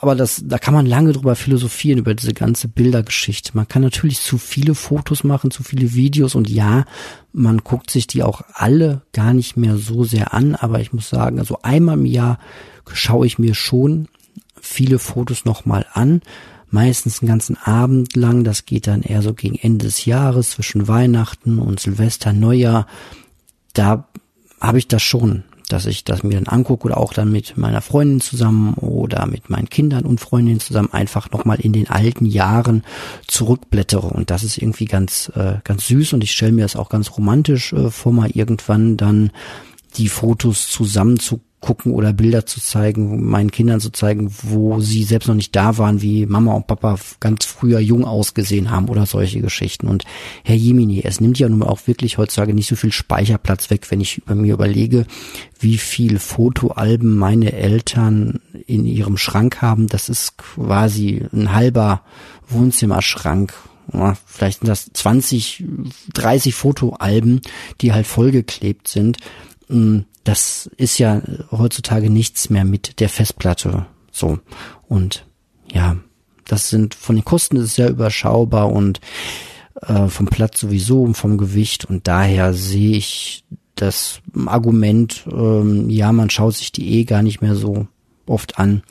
[0.00, 3.52] aber das, da kann man lange drüber philosophieren, über diese ganze Bildergeschichte.
[3.54, 6.84] Man kann natürlich zu viele Fotos machen, zu viele Videos und ja,
[7.32, 11.08] man guckt sich die auch alle gar nicht mehr so sehr an, aber ich muss
[11.08, 12.40] sagen, also einmal im Jahr
[12.92, 14.08] schaue ich mir schon
[14.60, 16.20] viele Fotos nochmal an,
[16.68, 20.88] meistens einen ganzen Abend lang, das geht dann eher so gegen Ende des Jahres, zwischen
[20.88, 22.88] Weihnachten und Silvester, Neujahr,
[23.72, 24.08] da
[24.60, 27.80] habe ich das schon, dass ich das mir dann angucke oder auch dann mit meiner
[27.80, 32.84] Freundin zusammen oder mit meinen Kindern und Freundinnen zusammen einfach nochmal in den alten Jahren
[33.26, 34.08] zurückblättere.
[34.08, 37.16] Und das ist irgendwie ganz, äh, ganz süß und ich stelle mir das auch ganz
[37.16, 39.30] romantisch äh, vor, mal irgendwann dann
[39.96, 45.04] die Fotos zusammen zu gucken oder Bilder zu zeigen, meinen Kindern zu zeigen, wo sie
[45.04, 49.06] selbst noch nicht da waren, wie Mama und Papa ganz früher jung ausgesehen haben oder
[49.06, 49.86] solche Geschichten.
[49.86, 50.04] Und
[50.42, 54.00] Herr Jimini, es nimmt ja nun auch wirklich heutzutage nicht so viel Speicherplatz weg, wenn
[54.00, 55.06] ich über mir überlege,
[55.60, 59.86] wie viel Fotoalben meine Eltern in ihrem Schrank haben.
[59.86, 62.02] Das ist quasi ein halber
[62.48, 63.54] Wohnzimmerschrank
[64.26, 65.64] vielleicht sind das 20,
[66.14, 67.40] 30 Fotoalben,
[67.80, 69.18] die halt vollgeklebt sind.
[69.72, 71.20] Mm, das ist ja
[71.50, 73.86] heutzutage nichts mehr mit der Festplatte.
[74.10, 74.38] So.
[74.88, 75.26] Und
[75.72, 75.96] ja,
[76.46, 79.00] das sind von den Kosten ist es sehr überschaubar und
[79.80, 81.86] äh, vom Platz sowieso und vom Gewicht.
[81.86, 83.44] Und daher sehe ich
[83.74, 87.88] das Argument, ähm, ja, man schaut sich die eh gar nicht mehr so
[88.26, 88.82] oft an.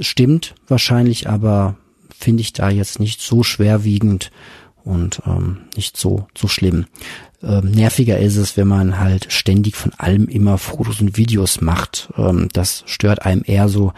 [0.00, 1.76] Stimmt wahrscheinlich, aber
[2.08, 4.30] finde ich da jetzt nicht so schwerwiegend
[4.82, 6.86] und ähm, nicht so so schlimm.
[7.42, 12.12] Ähm, nerviger ist es, wenn man halt ständig von allem immer Fotos und Videos macht.
[12.16, 13.92] Ähm, das stört einem eher so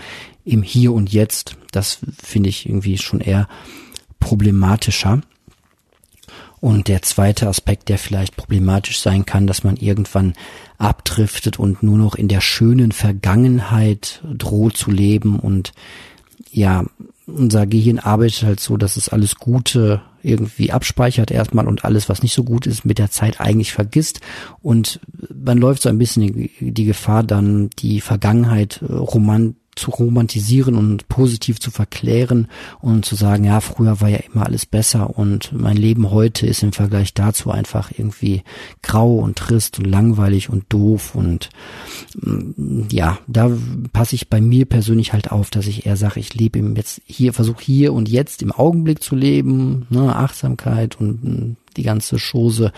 [0.45, 1.57] im Hier und Jetzt.
[1.73, 3.49] Das finde ich irgendwie schon eher
[4.21, 5.23] problematischer.
[6.61, 10.35] Und der zweite Aspekt, der vielleicht problematisch sein kann, dass man irgendwann
[10.79, 15.73] abdriftet und nur noch in der schönen Vergangenheit droht zu leben und
[16.53, 16.85] ja,
[17.27, 22.23] unser Gehirn arbeitet halt so, dass es alles Gute irgendwie abspeichert erstmal und alles, was
[22.23, 24.21] nicht so gut ist, mit der Zeit eigentlich vergisst.
[24.61, 25.01] Und
[25.35, 31.09] man läuft so ein bisschen die, Gefahr, dann die Vergangenheit äh, romant zu romantisieren und
[31.09, 32.49] positiv zu verklären
[32.81, 36.63] und zu sagen, ja, früher war ja immer alles besser und mein Leben heute ist
[36.63, 38.43] im Vergleich dazu einfach irgendwie
[38.83, 41.49] grau und trist und langweilig und doof und
[42.21, 43.51] mm, ja, da
[43.93, 47.01] passe ich bei mir persönlich halt auf, dass ich eher sage, ich lebe im jetzt
[47.07, 52.19] hier, versuche hier und jetzt im Augenblick zu leben, ne, Achtsamkeit und mm, die ganze
[52.19, 52.73] Chose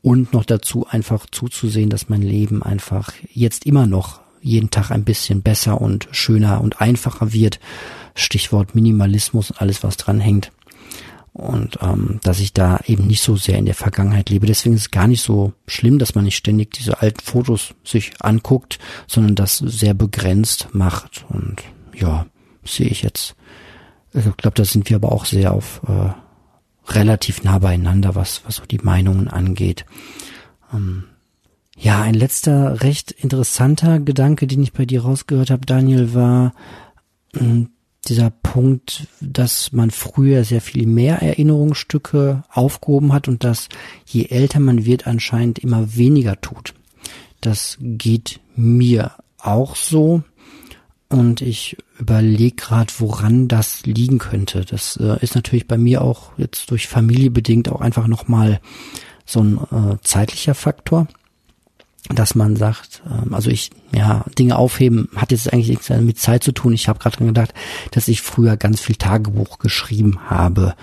[0.00, 5.04] und noch dazu einfach zuzusehen, dass mein Leben einfach jetzt immer noch jeden Tag ein
[5.04, 7.60] bisschen besser und schöner und einfacher wird.
[8.14, 10.50] Stichwort Minimalismus und alles, was dran hängt.
[11.32, 14.46] Und ähm, dass ich da eben nicht so sehr in der Vergangenheit lebe.
[14.46, 18.12] Deswegen ist es gar nicht so schlimm, dass man nicht ständig diese alten Fotos sich
[18.20, 21.24] anguckt, sondern das sehr begrenzt macht.
[21.28, 21.62] Und
[21.94, 22.26] ja,
[22.64, 23.36] sehe ich jetzt.
[24.12, 28.56] Ich glaube, da sind wir aber auch sehr auf äh, relativ nah beieinander, was, was
[28.56, 29.84] so die Meinungen angeht.
[30.72, 31.04] Ähm,
[31.78, 36.52] ja, ein letzter recht interessanter Gedanke, den ich bei dir rausgehört habe, Daniel, war
[37.36, 37.70] hm,
[38.06, 43.68] dieser Punkt, dass man früher sehr viel mehr Erinnerungsstücke aufgehoben hat und dass
[44.06, 46.74] je älter man wird anscheinend immer weniger tut.
[47.40, 50.22] Das geht mir auch so.
[51.10, 54.64] Und ich überlege gerade, woran das liegen könnte.
[54.64, 58.60] Das äh, ist natürlich bei mir auch jetzt durch Familie bedingt auch einfach nochmal
[59.24, 61.06] so ein äh, zeitlicher Faktor,
[62.08, 66.42] dass man sagt, ähm, also ich, ja, Dinge aufheben hat jetzt eigentlich nichts mit Zeit
[66.42, 66.72] zu tun.
[66.72, 67.54] Ich habe gerade dran gedacht,
[67.90, 70.74] dass ich früher ganz viel Tagebuch geschrieben habe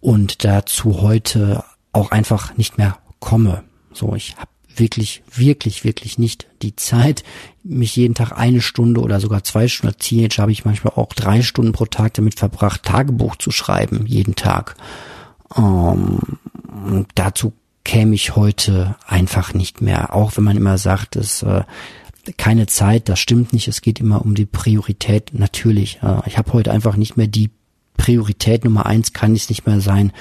[0.00, 3.62] und dazu heute auch einfach nicht mehr komme.
[3.92, 7.22] So, ich habe wirklich, wirklich, wirklich nicht die Zeit,
[7.62, 11.12] mich jeden Tag eine Stunde oder sogar zwei Stunden, als Teenager habe ich manchmal auch
[11.12, 14.76] drei Stunden pro Tag damit verbracht, Tagebuch zu schreiben, jeden Tag.
[15.56, 16.20] Ähm,
[17.14, 17.52] dazu
[17.84, 20.14] käme ich heute einfach nicht mehr.
[20.14, 21.62] Auch wenn man immer sagt, es äh,
[22.36, 23.68] keine Zeit, das stimmt nicht.
[23.68, 25.32] Es geht immer um die Priorität.
[25.32, 27.50] Natürlich, äh, ich habe heute einfach nicht mehr die
[27.96, 30.12] Priorität Nummer eins kann es nicht mehr sein,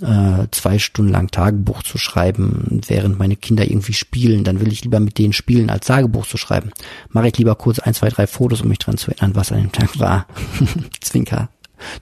[0.00, 4.42] äh, zwei Stunden lang Tagebuch zu schreiben, während meine Kinder irgendwie spielen.
[4.42, 6.70] Dann will ich lieber mit denen spielen, als Tagebuch zu schreiben.
[7.10, 9.58] Mache ich lieber kurz ein, zwei, drei Fotos, um mich dran zu erinnern, was an
[9.58, 10.26] dem Tag war.
[11.00, 11.50] Zwinker.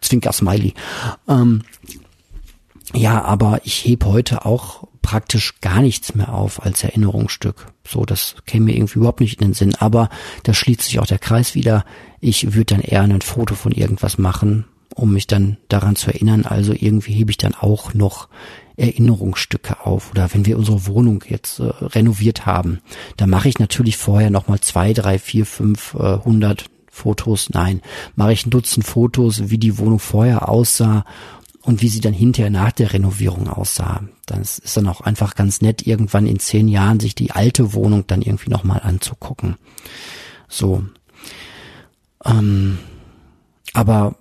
[0.00, 0.74] Zwinker Smiley.
[1.28, 1.62] Ähm,
[2.92, 7.66] ja, aber ich heb heute auch praktisch gar nichts mehr auf als Erinnerungsstück.
[7.86, 9.74] So, das käme mir irgendwie überhaupt nicht in den Sinn.
[9.74, 10.08] Aber
[10.44, 11.84] da schließt sich auch der Kreis wieder.
[12.20, 16.46] Ich würde dann eher ein Foto von irgendwas machen, um mich dann daran zu erinnern.
[16.46, 18.28] Also irgendwie hebe ich dann auch noch
[18.76, 20.10] Erinnerungsstücke auf.
[20.10, 22.80] Oder wenn wir unsere Wohnung jetzt äh, renoviert haben,
[23.18, 27.50] da mache ich natürlich vorher nochmal zwei, drei, vier, fünf, äh, hundert Fotos.
[27.50, 27.82] Nein,
[28.14, 31.04] mache ich ein Dutzend Fotos, wie die Wohnung vorher aussah
[31.64, 34.02] und wie sie dann hinterher nach der Renovierung aussah.
[34.26, 38.06] Das ist dann auch einfach ganz nett, irgendwann in zehn Jahren sich die alte Wohnung
[38.06, 39.56] dann irgendwie nochmal anzugucken.
[40.46, 40.84] So.
[42.24, 42.78] Ähm,
[43.72, 44.16] aber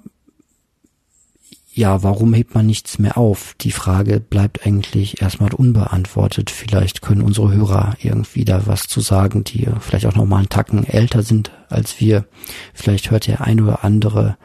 [1.75, 3.55] ja, warum hebt man nichts mehr auf?
[3.59, 6.51] Die Frage bleibt eigentlich erstmal unbeantwortet.
[6.51, 10.49] Vielleicht können unsere Hörer irgendwie da was zu sagen, die vielleicht auch noch mal einen
[10.49, 12.25] Tacken älter sind als wir.
[12.73, 14.37] Vielleicht hört der ein oder andere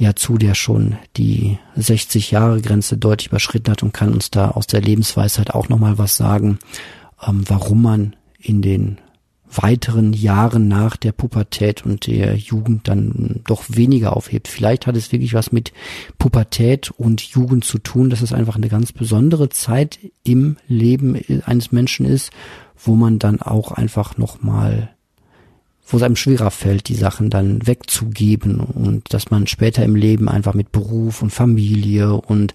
[0.00, 4.50] ja zu, der schon die 60 Jahre Grenze deutlich überschritten hat und kann uns da
[4.50, 6.58] aus der Lebensweisheit auch noch mal was sagen,
[7.26, 8.96] ähm, warum man in den
[9.52, 14.48] weiteren Jahren nach der Pubertät und der Jugend dann doch weniger aufhebt.
[14.48, 15.72] Vielleicht hat es wirklich was mit
[16.18, 21.72] Pubertät und Jugend zu tun, dass es einfach eine ganz besondere Zeit im Leben eines
[21.72, 22.30] Menschen ist,
[22.78, 24.94] wo man dann auch einfach nochmal
[25.92, 30.28] wo es einem schwerer fällt, die Sachen dann wegzugeben und dass man später im Leben
[30.28, 32.54] einfach mit Beruf und Familie und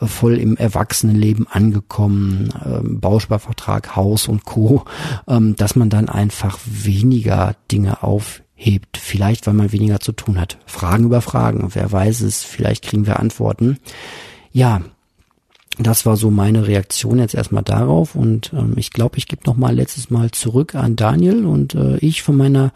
[0.00, 4.84] äh, voll im Erwachsenenleben angekommen, ähm, Bausparvertrag, Haus und Co.,
[5.28, 8.96] ähm, dass man dann einfach weniger Dinge aufhebt.
[8.96, 10.58] Vielleicht, weil man weniger zu tun hat.
[10.66, 11.70] Fragen über Fragen.
[11.72, 13.78] Wer weiß es, vielleicht kriegen wir Antworten.
[14.52, 14.80] Ja,
[15.78, 18.14] das war so meine Reaktion jetzt erstmal darauf.
[18.14, 21.44] Und ähm, ich glaube, ich gebe noch mal letztes Mal zurück an Daniel.
[21.44, 22.72] Und äh, ich von meiner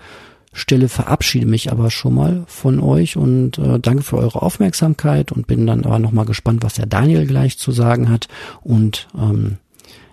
[0.52, 3.16] Stelle verabschiede mich aber schon mal von euch.
[3.16, 6.86] Und äh, danke für eure Aufmerksamkeit und bin dann aber noch mal gespannt, was der
[6.86, 8.28] Daniel gleich zu sagen hat.
[8.62, 9.56] Und ähm,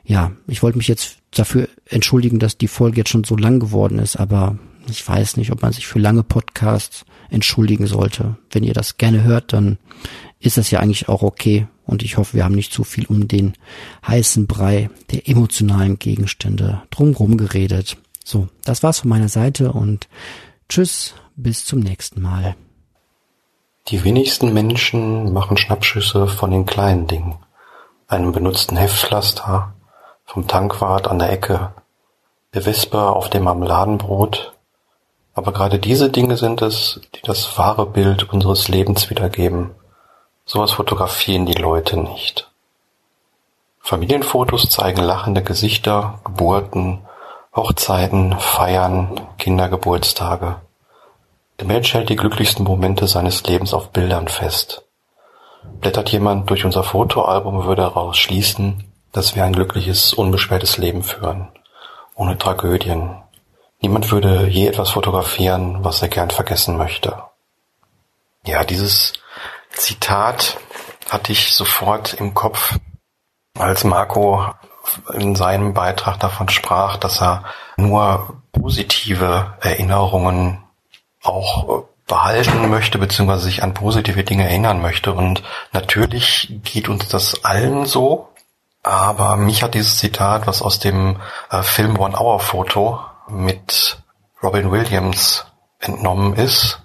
[0.05, 3.99] ja, ich wollte mich jetzt dafür entschuldigen, dass die Folge jetzt schon so lang geworden
[3.99, 4.57] ist, aber
[4.89, 8.37] ich weiß nicht, ob man sich für lange Podcasts entschuldigen sollte.
[8.51, 9.77] Wenn ihr das gerne hört, dann
[10.39, 11.67] ist das ja eigentlich auch okay.
[11.87, 13.53] Und ich hoffe, wir haben nicht zu viel um den
[14.05, 17.97] heißen Brei der emotionalen Gegenstände drumherum geredet.
[18.23, 20.07] So, das war's von meiner Seite und
[20.69, 22.55] tschüss, bis zum nächsten Mal.
[23.87, 27.35] Die wenigsten Menschen machen Schnappschüsse von den kleinen Dingen.
[28.09, 29.73] Einem benutzten Heftpflaster,
[30.25, 31.71] vom Tankwart an der Ecke,
[32.53, 34.53] der Wespe auf dem Marmeladenbrot.
[35.33, 39.71] Aber gerade diese Dinge sind es, die das wahre Bild unseres Lebens wiedergeben.
[40.47, 42.49] Sowas fotografieren die Leute nicht.
[43.79, 47.03] Familienfotos zeigen lachende Gesichter, Geburten,
[47.55, 50.55] Hochzeiten, Feiern, Kindergeburtstage.
[51.59, 54.83] Der Mensch hält die glücklichsten Momente seines Lebens auf Bildern fest.
[55.81, 61.49] Blättert jemand durch unser Fotoalbum, würde daraus schließen, dass wir ein glückliches, unbeschwertes Leben führen,
[62.15, 63.21] ohne Tragödien,
[63.79, 67.21] Niemand würde je etwas fotografieren, was er gern vergessen möchte.
[68.45, 69.13] Ja, dieses
[69.77, 70.57] Zitat
[71.09, 72.77] hatte ich sofort im Kopf,
[73.57, 74.45] als Marco
[75.13, 77.45] in seinem Beitrag davon sprach, dass er
[77.77, 80.63] nur positive Erinnerungen
[81.21, 85.13] auch behalten möchte, beziehungsweise sich an positive Dinge erinnern möchte.
[85.13, 88.29] Und natürlich geht uns das allen so.
[88.83, 91.19] Aber mich hat dieses Zitat, was aus dem
[91.51, 94.01] äh, Film One Hour Photo mit
[94.41, 95.45] Robin Williams
[95.79, 96.81] entnommen ist,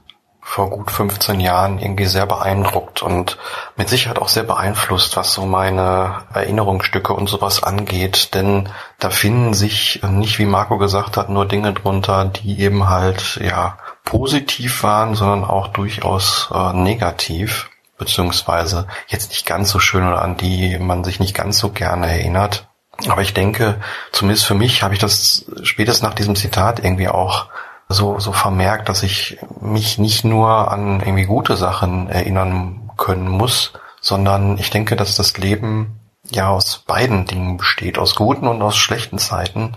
[0.52, 3.38] vor gut 15 Jahren irgendwie sehr beeindruckt und
[3.76, 8.34] mit Sicherheit auch sehr beeinflusst, was so meine Erinnerungsstücke und sowas angeht.
[8.34, 13.40] Denn da finden sich nicht, wie Marco gesagt hat, nur Dinge drunter, die eben halt,
[13.42, 20.20] ja, positiv waren, sondern auch durchaus äh, negativ, beziehungsweise jetzt nicht ganz so schön oder
[20.20, 22.68] an die man sich nicht ganz so gerne erinnert.
[23.08, 23.80] Aber ich denke,
[24.12, 27.46] zumindest für mich habe ich das spätestens nach diesem Zitat irgendwie auch
[27.92, 33.72] so, so vermerkt, dass ich mich nicht nur an irgendwie gute Sachen erinnern können muss,
[34.00, 38.76] sondern ich denke, dass das Leben ja aus beiden Dingen besteht, aus guten und aus
[38.76, 39.76] schlechten Zeiten.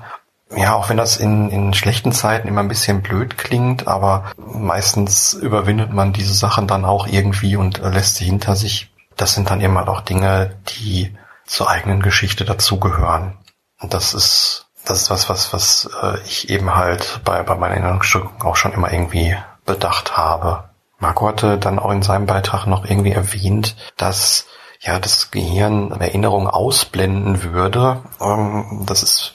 [0.55, 5.34] Ja, auch wenn das in, in schlechten Zeiten immer ein bisschen blöd klingt, aber meistens
[5.34, 8.91] überwindet man diese Sachen dann auch irgendwie und lässt sie hinter sich.
[9.18, 13.38] Das sind dann immer auch Dinge, die zur eigenen Geschichte dazugehören.
[13.80, 17.75] Und das ist das ist was, was, was äh, ich eben halt bei, bei meiner
[17.75, 20.65] Erinnerungsstückung auch schon immer irgendwie bedacht habe.
[20.99, 24.47] Marco hatte dann auch in seinem Beitrag noch irgendwie erwähnt, dass
[24.79, 28.01] ja das Gehirn Erinnerungen ausblenden würde.
[28.21, 29.33] Ähm, das ist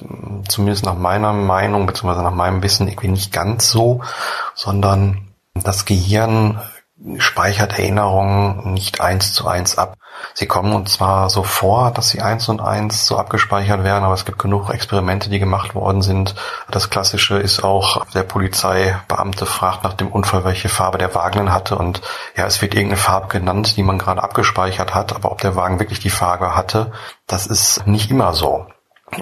[0.48, 2.22] zumindest nach meiner Meinung bzw.
[2.22, 4.03] nach meinem Wissen irgendwie nicht ganz so,
[4.55, 6.61] sondern das Gehirn
[7.18, 9.96] speichert Erinnerungen nicht eins zu eins ab.
[10.34, 14.14] Sie kommen uns zwar so vor, dass sie eins und eins so abgespeichert werden, aber
[14.14, 16.34] es gibt genug Experimente, die gemacht worden sind.
[16.70, 21.76] Das klassische ist auch, der Polizeibeamte fragt nach dem Unfall, welche Farbe der Wagen hatte
[21.76, 22.00] und
[22.36, 25.80] ja, es wird irgendeine Farbe genannt, die man gerade abgespeichert hat, aber ob der Wagen
[25.80, 26.92] wirklich die Farbe hatte,
[27.26, 28.66] das ist nicht immer so.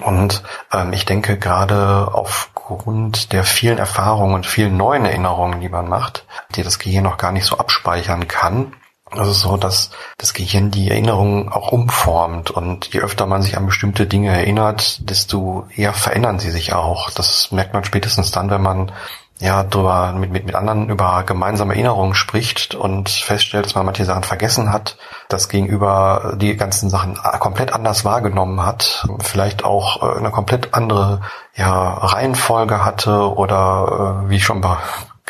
[0.03, 5.87] Und ähm, ich denke gerade aufgrund der vielen Erfahrungen und vielen neuen Erinnerungen, die man
[5.87, 6.25] macht,
[6.55, 8.73] die das Gehirn noch gar nicht so abspeichern kann,
[9.11, 13.65] also so, dass das Gehirn die Erinnerungen auch umformt und je öfter man sich an
[13.65, 17.09] bestimmte Dinge erinnert, desto eher verändern sie sich auch.
[17.11, 18.91] Das merkt man spätestens dann, wenn man
[19.39, 24.05] ja drüber mit, mit, mit anderen über gemeinsame Erinnerungen spricht und feststellt, dass man manche
[24.05, 24.97] Sachen vergessen hat,
[25.29, 31.21] das Gegenüber die ganzen Sachen komplett anders wahrgenommen hat, vielleicht auch äh, eine komplett andere
[31.55, 34.61] ja, Reihenfolge hatte oder äh, wie schon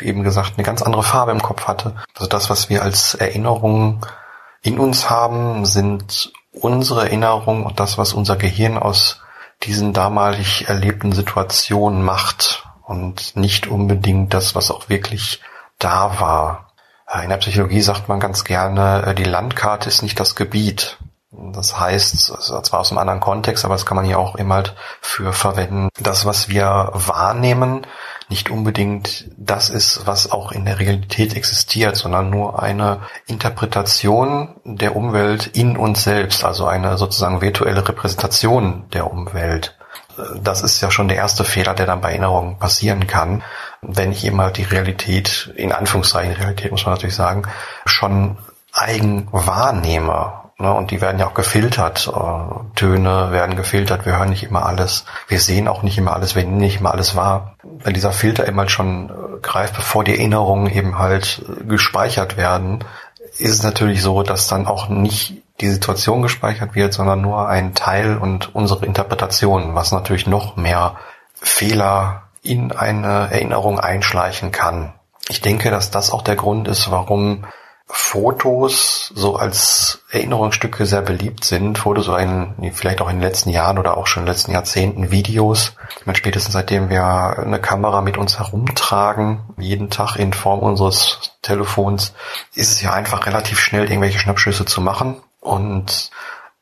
[0.02, 1.94] eben gesagt eine ganz andere Farbe im Kopf hatte.
[2.14, 4.00] Also das, was wir als Erinnerungen
[4.62, 9.20] in uns haben, sind unsere Erinnerungen und das, was unser Gehirn aus
[9.62, 15.40] diesen damalig erlebten Situationen macht und nicht unbedingt das, was auch wirklich
[15.78, 16.72] da war.
[17.06, 20.98] Äh, in der Psychologie sagt man ganz gerne, äh, die Landkarte ist nicht das Gebiet.
[21.30, 22.16] Das heißt,
[22.64, 25.88] zwar aus einem anderen Kontext, aber das kann man hier auch immer halt für verwenden.
[26.00, 27.86] Das, was wir wahrnehmen,
[28.30, 34.96] nicht unbedingt das ist, was auch in der Realität existiert, sondern nur eine Interpretation der
[34.96, 39.76] Umwelt in uns selbst, also eine sozusagen virtuelle Repräsentation der Umwelt
[40.42, 43.42] das ist ja schon der erste Fehler, der dann bei Erinnerungen passieren kann,
[43.82, 47.44] wenn ich immer die Realität, in Anführungszeichen Realität muss man natürlich sagen,
[47.86, 48.36] schon
[48.72, 50.39] eigen wahrnehme.
[50.60, 50.72] Ne?
[50.72, 52.08] Und die werden ja auch gefiltert.
[52.08, 55.04] Äh, Töne werden gefiltert, wir hören nicht immer alles.
[55.28, 57.56] Wir sehen auch nicht immer alles, wir nehmen nicht immer alles wahr.
[57.62, 62.84] Wenn dieser Filter immer schon äh, greift, bevor die Erinnerungen eben halt äh, gespeichert werden,
[63.38, 67.74] ist es natürlich so, dass dann auch nicht die Situation gespeichert wird, sondern nur ein
[67.74, 70.96] Teil und unsere Interpretation, was natürlich noch mehr
[71.34, 74.94] Fehler in eine Erinnerung einschleichen kann.
[75.28, 77.44] Ich denke, dass das auch der Grund ist, warum
[77.92, 81.78] Fotos so als Erinnerungsstücke sehr beliebt sind.
[81.78, 84.52] Fotos so in, vielleicht auch in den letzten Jahren oder auch schon in den letzten
[84.52, 85.74] Jahrzehnten Videos.
[85.98, 91.32] Ich meine, spätestens seitdem wir eine Kamera mit uns herumtragen, jeden Tag in Form unseres
[91.42, 92.14] Telefons,
[92.54, 95.16] ist es ja einfach relativ schnell, irgendwelche Schnappschüsse zu machen.
[95.40, 96.10] Und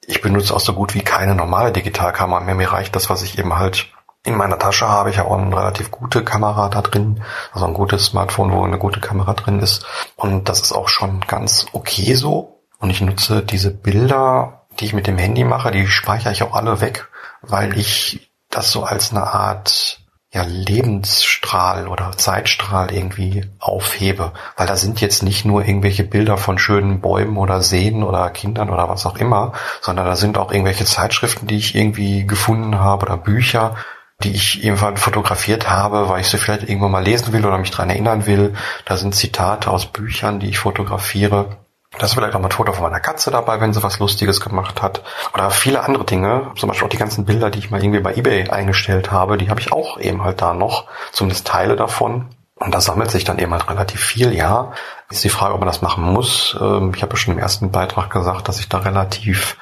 [0.07, 2.55] ich benutze auch so gut wie keine normale Digitalkamera mehr.
[2.55, 3.89] Mir reicht das, was ich eben halt
[4.25, 5.11] in meiner Tasche habe.
[5.11, 7.23] Ich auch eine relativ gute Kamera da drin.
[7.53, 9.87] Also ein gutes Smartphone, wo eine gute Kamera drin ist.
[10.17, 12.61] Und das ist auch schon ganz okay so.
[12.79, 16.55] Und ich nutze diese Bilder, die ich mit dem Handy mache, die speichere ich auch
[16.55, 17.09] alle weg,
[17.43, 20.01] weil ich das so als eine Art
[20.31, 24.33] ja, Lebensstrahl oder Zeitstrahl irgendwie aufhebe.
[24.57, 28.69] Weil da sind jetzt nicht nur irgendwelche Bilder von schönen Bäumen oder Seen oder Kindern
[28.69, 33.07] oder was auch immer, sondern da sind auch irgendwelche Zeitschriften, die ich irgendwie gefunden habe
[33.07, 33.77] oder Bücher,
[34.25, 37.71] die ich ebenfalls fotografiert habe, weil ich sie vielleicht irgendwann mal lesen will oder mich
[37.71, 38.55] dran erinnern will.
[38.85, 41.57] Da sind Zitate aus Büchern, die ich fotografiere.
[41.97, 44.41] Da ist vielleicht auch mal ein Foto von meiner Katze dabei, wenn sie was Lustiges
[44.41, 45.03] gemacht hat.
[45.35, 46.51] Oder viele andere Dinge.
[46.57, 49.51] Zum Beispiel auch die ganzen Bilder, die ich mal irgendwie bei Ebay eingestellt habe, die
[49.51, 50.87] habe ich auch eben halt da noch.
[51.13, 52.27] Zumindest Teile davon.
[52.57, 54.73] Und da sammelt sich dann eben halt relativ viel, ja.
[55.11, 56.57] Ist die Frage, ob man das machen muss.
[56.61, 59.57] Ähm, ich habe ja schon im ersten Beitrag gesagt, dass ich da relativ,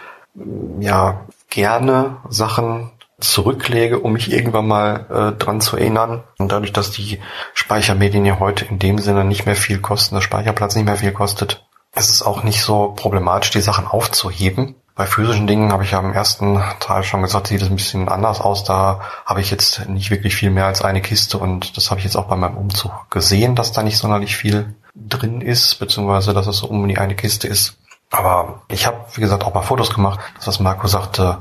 [0.81, 6.25] ja, gerne Sachen zurücklege, um mich irgendwann mal äh, dran zu erinnern.
[6.39, 7.19] Und dadurch, dass die
[7.55, 11.13] Speichermedien ja heute in dem Sinne nicht mehr viel kosten, der Speicherplatz nicht mehr viel
[11.13, 14.77] kostet, ist es auch nicht so problematisch, die Sachen aufzuheben.
[14.95, 18.09] Bei physischen Dingen habe ich ja im ersten Teil schon gesagt, sieht es ein bisschen
[18.09, 18.65] anders aus.
[18.65, 22.05] Da habe ich jetzt nicht wirklich viel mehr als eine Kiste und das habe ich
[22.05, 26.47] jetzt auch bei meinem Umzug gesehen, dass da nicht sonderlich viel drin ist, beziehungsweise dass
[26.47, 27.77] es so um die eine Kiste ist.
[28.11, 31.39] Aber ich habe, wie gesagt, auch mal Fotos gemacht, das was Marco sagte,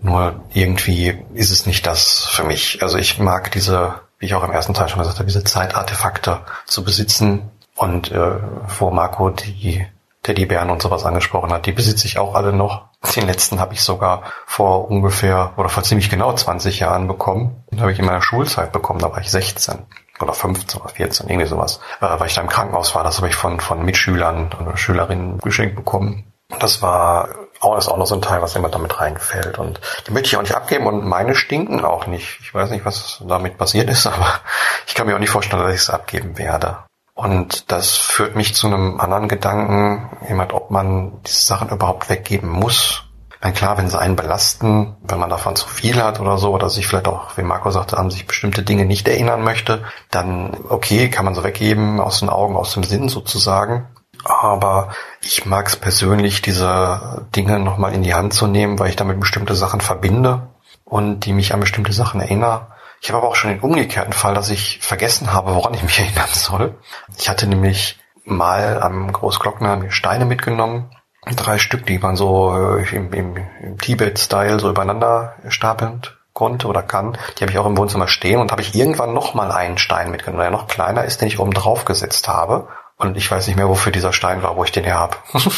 [0.00, 2.82] nur irgendwie ist es nicht das für mich.
[2.82, 6.40] Also ich mag diese, wie ich auch im ersten Teil schon gesagt habe, diese Zeitartefakte
[6.66, 7.50] zu besitzen.
[7.74, 8.40] Und äh,
[8.78, 9.86] wo Marco die
[10.24, 12.88] Teddybären und sowas angesprochen hat, die besitze ich auch alle noch.
[13.14, 17.64] Den letzten habe ich sogar vor ungefähr oder vor ziemlich genau 20 Jahren bekommen.
[17.70, 19.78] Den habe ich in meiner Schulzeit bekommen, da war ich 16
[20.20, 21.80] oder 15 oder 14, irgendwie sowas.
[22.00, 25.38] Äh, weil ich da im Krankenhaus war, das habe ich von, von Mitschülern oder Schülerinnen
[25.38, 26.32] geschenkt bekommen.
[26.58, 27.28] Das war
[27.60, 29.58] auch, ist auch noch so ein Teil, was immer damit reinfällt.
[29.58, 32.38] Und die möchte ich auch nicht abgeben und meine stinken auch nicht.
[32.40, 34.40] Ich weiß nicht, was damit passiert ist, aber
[34.86, 36.78] ich kann mir auch nicht vorstellen, dass ich es abgeben werde.
[37.14, 42.48] Und das führt mich zu einem anderen Gedanken, jemand, ob man diese Sachen überhaupt weggeben
[42.48, 43.02] muss.
[43.40, 46.70] Dann klar, wenn sie einen belasten, wenn man davon zu viel hat oder so, oder
[46.70, 51.08] sich vielleicht auch, wie Marco sagte, an sich bestimmte Dinge nicht erinnern möchte, dann okay,
[51.08, 53.88] kann man so weggeben, aus den Augen, aus dem Sinn sozusagen.
[54.24, 54.90] Aber
[55.20, 59.20] ich mag es persönlich, diese Dinge nochmal in die Hand zu nehmen, weil ich damit
[59.20, 60.48] bestimmte Sachen verbinde
[60.84, 62.66] und die mich an bestimmte Sachen erinnern.
[63.00, 65.98] Ich habe aber auch schon den umgekehrten Fall, dass ich vergessen habe, woran ich mich
[66.00, 66.78] erinnern soll.
[67.16, 70.90] Ich hatte nämlich mal am Großglockner mir Steine mitgenommen.
[71.36, 76.82] Drei Stück, die man so äh, im, im, im Tibet-Style so übereinander stapelnd konnte oder
[76.82, 77.18] kann.
[77.36, 80.42] Die habe ich auch im Wohnzimmer stehen und habe ich irgendwann nochmal einen Stein mitgenommen,
[80.42, 82.68] der noch kleiner ist, den ich oben drauf gesetzt habe.
[82.98, 85.16] Und ich weiß nicht mehr, wofür dieser Stein war, wo ich den her habe.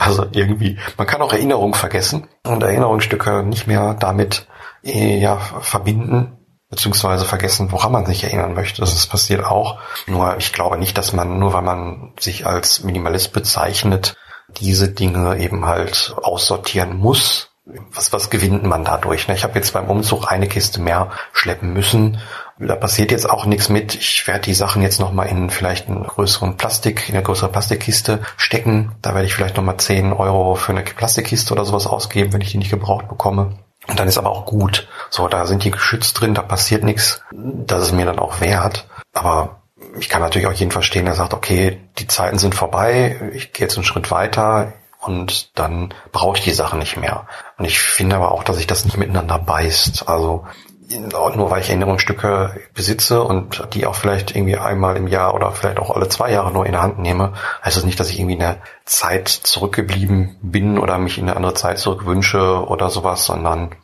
[0.00, 4.48] also irgendwie, man kann auch Erinnerungen vergessen und Erinnerungsstücke nicht mehr damit
[4.82, 6.38] äh, ja, verbinden,
[6.70, 8.80] beziehungsweise vergessen, woran man sich erinnern möchte.
[8.80, 9.78] Das passiert auch.
[10.08, 14.16] Nur ich glaube nicht, dass man, nur weil man sich als Minimalist bezeichnet,
[14.60, 17.50] diese Dinge eben halt aussortieren muss.
[17.92, 19.28] Was, was gewinnt man dadurch?
[19.28, 19.34] Ne?
[19.34, 22.18] Ich habe jetzt beim Umzug eine Kiste mehr schleppen müssen
[22.60, 23.94] da passiert jetzt auch nichts mit.
[23.94, 28.20] Ich werde die Sachen jetzt nochmal in vielleicht einen größeren Plastik, in eine größere Plastikkiste
[28.36, 28.92] stecken.
[29.00, 32.50] Da werde ich vielleicht nochmal 10 Euro für eine Plastikkiste oder sowas ausgeben, wenn ich
[32.50, 33.58] die nicht gebraucht bekomme.
[33.86, 34.88] Und dann ist aber auch gut.
[35.08, 37.22] So, da sind die geschützt drin, da passiert nichts.
[37.32, 38.88] Das ist mir dann auch wert.
[39.14, 39.62] Aber
[39.98, 43.66] ich kann natürlich auch jeden verstehen, der sagt, okay, die Zeiten sind vorbei, ich gehe
[43.66, 47.26] jetzt einen Schritt weiter und dann brauche ich die Sachen nicht mehr.
[47.56, 50.08] Und ich finde aber auch, dass sich das nicht miteinander beißt.
[50.08, 50.44] Also
[50.90, 55.78] nur weil ich Erinnerungsstücke besitze und die auch vielleicht irgendwie einmal im Jahr oder vielleicht
[55.78, 58.34] auch alle zwei Jahre nur in der Hand nehme, heißt das nicht, dass ich irgendwie
[58.34, 63.74] in der Zeit zurückgeblieben bin oder mich in eine andere Zeit zurückwünsche oder sowas, sondern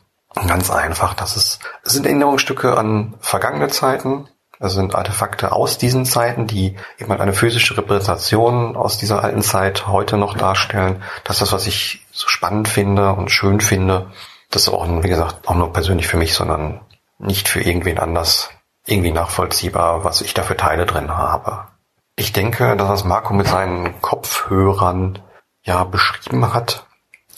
[0.47, 4.27] ganz einfach, dass es, es sind Erinnerungsstücke an vergangene Zeiten,
[4.59, 9.41] es sind Artefakte aus diesen Zeiten, die eben halt eine physische Repräsentation aus dieser alten
[9.41, 11.03] Zeit heute noch darstellen.
[11.23, 14.11] Das ist das, was ich so spannend finde und schön finde.
[14.51, 16.81] Das ist auch, wie gesagt, auch nur persönlich für mich, sondern
[17.17, 18.49] nicht für irgendwen anders
[18.85, 21.67] irgendwie nachvollziehbar, was ich da für Teile drin habe.
[22.15, 25.19] Ich denke, dass das Marco mit seinen Kopfhörern
[25.63, 26.85] ja beschrieben hat,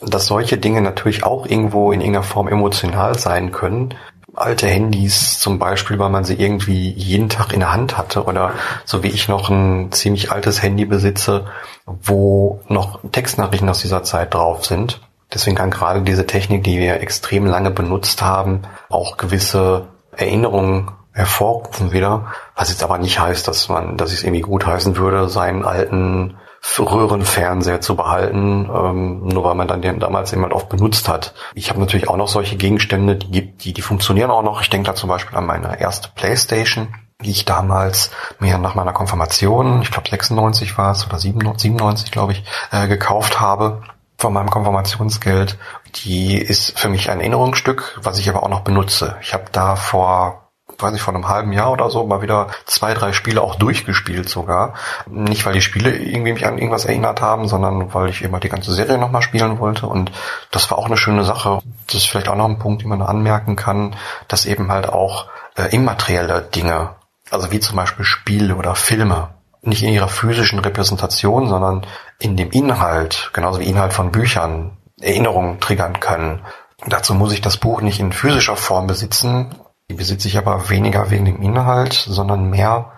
[0.01, 3.95] dass solche Dinge natürlich auch irgendwo in irgendeiner Form emotional sein können.
[4.37, 8.51] Alte Handys zum Beispiel, weil man sie irgendwie jeden Tag in der Hand hatte oder
[8.85, 11.47] so wie ich noch ein ziemlich altes Handy besitze,
[11.85, 15.01] wo noch Textnachrichten aus dieser Zeit drauf sind.
[15.33, 21.91] Deswegen kann gerade diese Technik, die wir extrem lange benutzt haben, auch gewisse Erinnerungen hervorrufen
[21.91, 22.31] wieder.
[22.55, 25.65] Was jetzt aber nicht heißt, dass man, dass ich es irgendwie gut heißen würde, seinen
[25.65, 26.37] alten
[26.79, 31.33] Röhrenfernseher zu behalten, ähm, nur weil man dann den damals jemand oft benutzt hat.
[31.53, 34.61] Ich habe natürlich auch noch solche Gegenstände, die gibt, die, die funktionieren auch noch.
[34.61, 38.93] Ich denke da zum Beispiel an meine erste Playstation, die ich damals mir nach meiner
[38.93, 43.81] Konfirmation, ich glaube 96 war es oder 97, 97 glaube ich, äh, gekauft habe
[44.17, 45.57] von meinem Konfirmationsgeld.
[46.03, 49.15] Die ist für mich ein Erinnerungsstück, was ich aber auch noch benutze.
[49.21, 50.46] Ich habe da vor
[50.79, 54.29] weiß ich, vor einem halben Jahr oder so mal wieder zwei, drei Spiele auch durchgespielt
[54.29, 54.73] sogar.
[55.07, 58.49] Nicht, weil die Spiele irgendwie mich an irgendwas erinnert haben, sondern weil ich immer die
[58.49, 59.87] ganze Serie nochmal spielen wollte.
[59.87, 60.11] Und
[60.51, 61.59] das war auch eine schöne Sache.
[61.87, 63.95] Das ist vielleicht auch noch ein Punkt, den man anmerken kann,
[64.27, 65.25] dass eben halt auch
[65.55, 66.91] äh, immaterielle Dinge,
[67.31, 69.29] also wie zum Beispiel Spiele oder Filme,
[69.61, 71.85] nicht in ihrer physischen Repräsentation, sondern
[72.19, 76.41] in dem Inhalt, genauso wie Inhalt von Büchern, Erinnerungen triggern können.
[76.85, 79.55] Dazu muss ich das Buch nicht in physischer Form besitzen,
[79.89, 82.91] die besitze ich aber weniger wegen dem Inhalt, sondern mehr,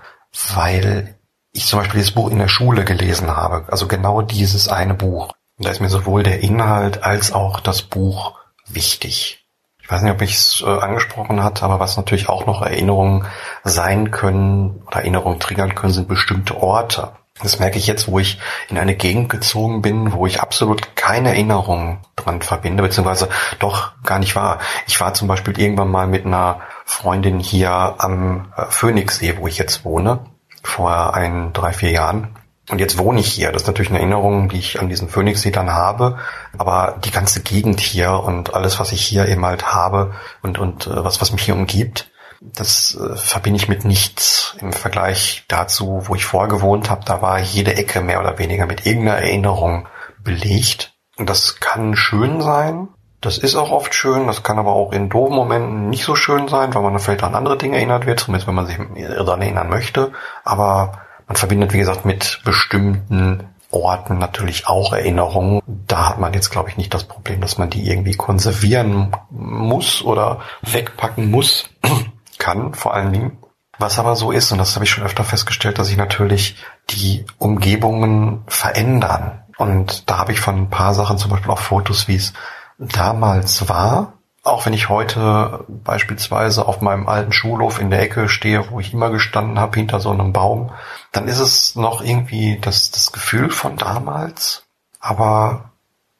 [0.56, 1.16] weil
[1.52, 3.66] ich zum Beispiel dieses Buch in der Schule gelesen habe.
[3.70, 5.34] Also genau dieses eine Buch.
[5.58, 8.36] Und da ist mir sowohl der Inhalt als auch das Buch
[8.68, 9.46] wichtig.
[9.82, 13.26] Ich weiß nicht, ob ich es äh, angesprochen hatte, aber was natürlich auch noch Erinnerungen
[13.64, 17.12] sein können oder Erinnerungen triggern können, sind bestimmte Orte.
[17.42, 18.38] Das merke ich jetzt, wo ich
[18.70, 23.30] in eine Gegend gezogen bin, wo ich absolut keine Erinnerung dran verbinde, beziehungsweise
[23.60, 24.60] doch gar nicht war.
[24.88, 29.60] Ich war zum Beispiel irgendwann mal mit einer Freundin hier am äh, Phoenixsee, wo ich
[29.60, 30.26] jetzt wohne,
[30.64, 32.36] vor ein, drei, vier Jahren.
[32.72, 33.52] Und jetzt wohne ich hier.
[33.52, 36.18] Das ist natürlich eine Erinnerung, die ich an diesen Phoenixsee dann habe.
[36.58, 40.88] Aber die ganze Gegend hier und alles, was ich hier eben halt habe und, und
[40.88, 42.10] äh, was, was mich hier umgibt,
[42.42, 47.06] das äh, verbinde ich mit nichts im Vergleich dazu, wo ich vorher gewohnt habe.
[47.06, 49.88] Da war jede Ecke mehr oder weniger mit irgendeiner Erinnerung
[50.24, 50.94] belegt.
[51.18, 52.88] Und das kann schön sein.
[53.22, 54.28] Das ist auch oft schön.
[54.28, 57.36] Das kann aber auch in doofen Momenten nicht so schön sein, weil man vielleicht an
[57.36, 60.12] andere Dinge erinnert wird, zumindest wenn man sich daran erinnern möchte.
[60.46, 65.62] Aber man verbindet, wie gesagt, mit bestimmten Orten natürlich auch Erinnerungen.
[65.66, 70.02] Da hat man jetzt, glaube ich, nicht das Problem, dass man die irgendwie konservieren muss
[70.02, 71.70] oder wegpacken muss
[72.40, 73.38] kann, vor allen Dingen.
[73.78, 76.58] Was aber so ist, und das habe ich schon öfter festgestellt, dass sich natürlich
[76.90, 79.44] die Umgebungen verändern.
[79.58, 82.34] Und da habe ich von ein paar Sachen, zum Beispiel auch Fotos, wie es
[82.80, 84.14] damals war.
[84.42, 88.94] Auch wenn ich heute beispielsweise auf meinem alten Schulhof in der Ecke stehe, wo ich
[88.94, 90.72] immer gestanden habe, hinter so einem Baum,
[91.12, 94.64] dann ist es noch irgendwie das, das Gefühl von damals.
[95.00, 95.72] Aber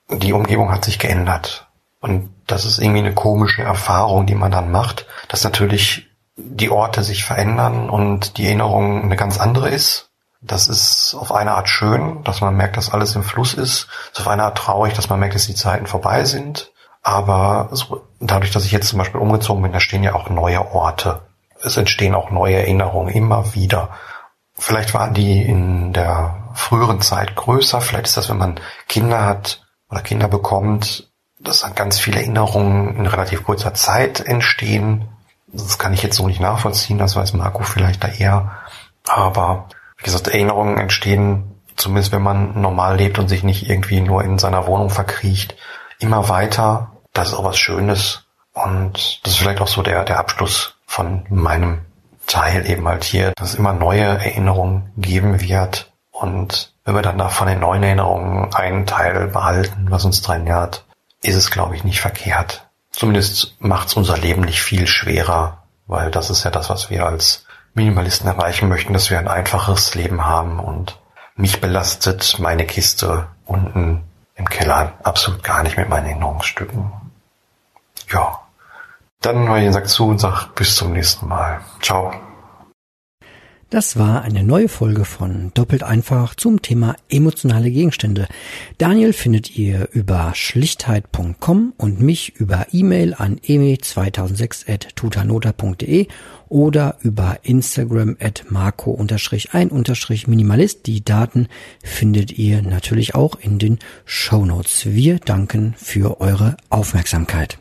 [0.10, 1.68] die Umgebung hat sich geändert.
[2.02, 7.04] Und das ist irgendwie eine komische Erfahrung, die man dann macht, dass natürlich die Orte
[7.04, 10.09] sich verändern und die Erinnerung eine ganz andere ist.
[10.42, 13.88] Das ist auf eine Art schön, dass man merkt, dass alles im Fluss ist.
[14.12, 16.72] Es ist auf eine Art traurig, dass man merkt, dass die Zeiten vorbei sind.
[17.02, 20.74] Aber so, dadurch, dass ich jetzt zum Beispiel umgezogen bin, da stehen ja auch neue
[20.74, 21.22] Orte.
[21.62, 23.90] Es entstehen auch neue Erinnerungen immer wieder.
[24.54, 27.82] Vielleicht waren die in der früheren Zeit größer.
[27.82, 31.10] Vielleicht ist das, wenn man Kinder hat oder Kinder bekommt,
[31.40, 35.10] dass dann ganz viele Erinnerungen in relativ kurzer Zeit entstehen
[35.52, 38.52] das kann ich jetzt so nicht nachvollziehen, das weiß Marco vielleicht da eher.
[39.08, 39.68] Aber
[40.00, 44.40] wie gesagt, Erinnerungen entstehen, zumindest wenn man normal lebt und sich nicht irgendwie nur in
[44.40, 45.56] seiner Wohnung verkriecht,
[46.00, 46.92] immer weiter.
[47.14, 48.26] Das ist auch was Schönes.
[48.54, 51.82] Und das ist vielleicht auch so der, der Abschluss von meinem
[52.28, 55.92] Teil eben halt hier, dass es immer neue Erinnerungen geben wird.
[56.12, 60.44] Und wenn wir dann da von den neuen Erinnerungen einen Teil behalten, was uns dran
[60.44, 60.86] nährt,
[61.22, 62.68] ist es, glaube ich, nicht verkehrt.
[62.92, 67.46] Zumindest macht's unser Leben nicht viel schwerer, weil das ist ja das, was wir als
[67.74, 71.00] Minimalisten erreichen möchten, dass wir ein einfaches Leben haben und
[71.36, 74.04] mich belastet meine Kiste unten
[74.36, 76.92] im Keller absolut gar nicht mit meinen Erinnerungsstücken.
[78.12, 78.40] Ja.
[79.22, 81.60] Dann höre ich den Sack zu und sag bis zum nächsten Mal.
[81.82, 82.14] Ciao.
[83.70, 88.28] Das war eine neue Folge von Doppelt einfach zum Thema emotionale Gegenstände.
[88.80, 96.08] Daniel findet ihr über schlichtheit.com und mich über E-Mail an emi2006.tutanota.de
[96.50, 100.86] oder über Instagram at marco-ein-minimalist.
[100.88, 101.48] Die Daten
[101.84, 104.88] findet ihr natürlich auch in den Show Notes.
[104.88, 107.60] Wir danken für eure Aufmerksamkeit.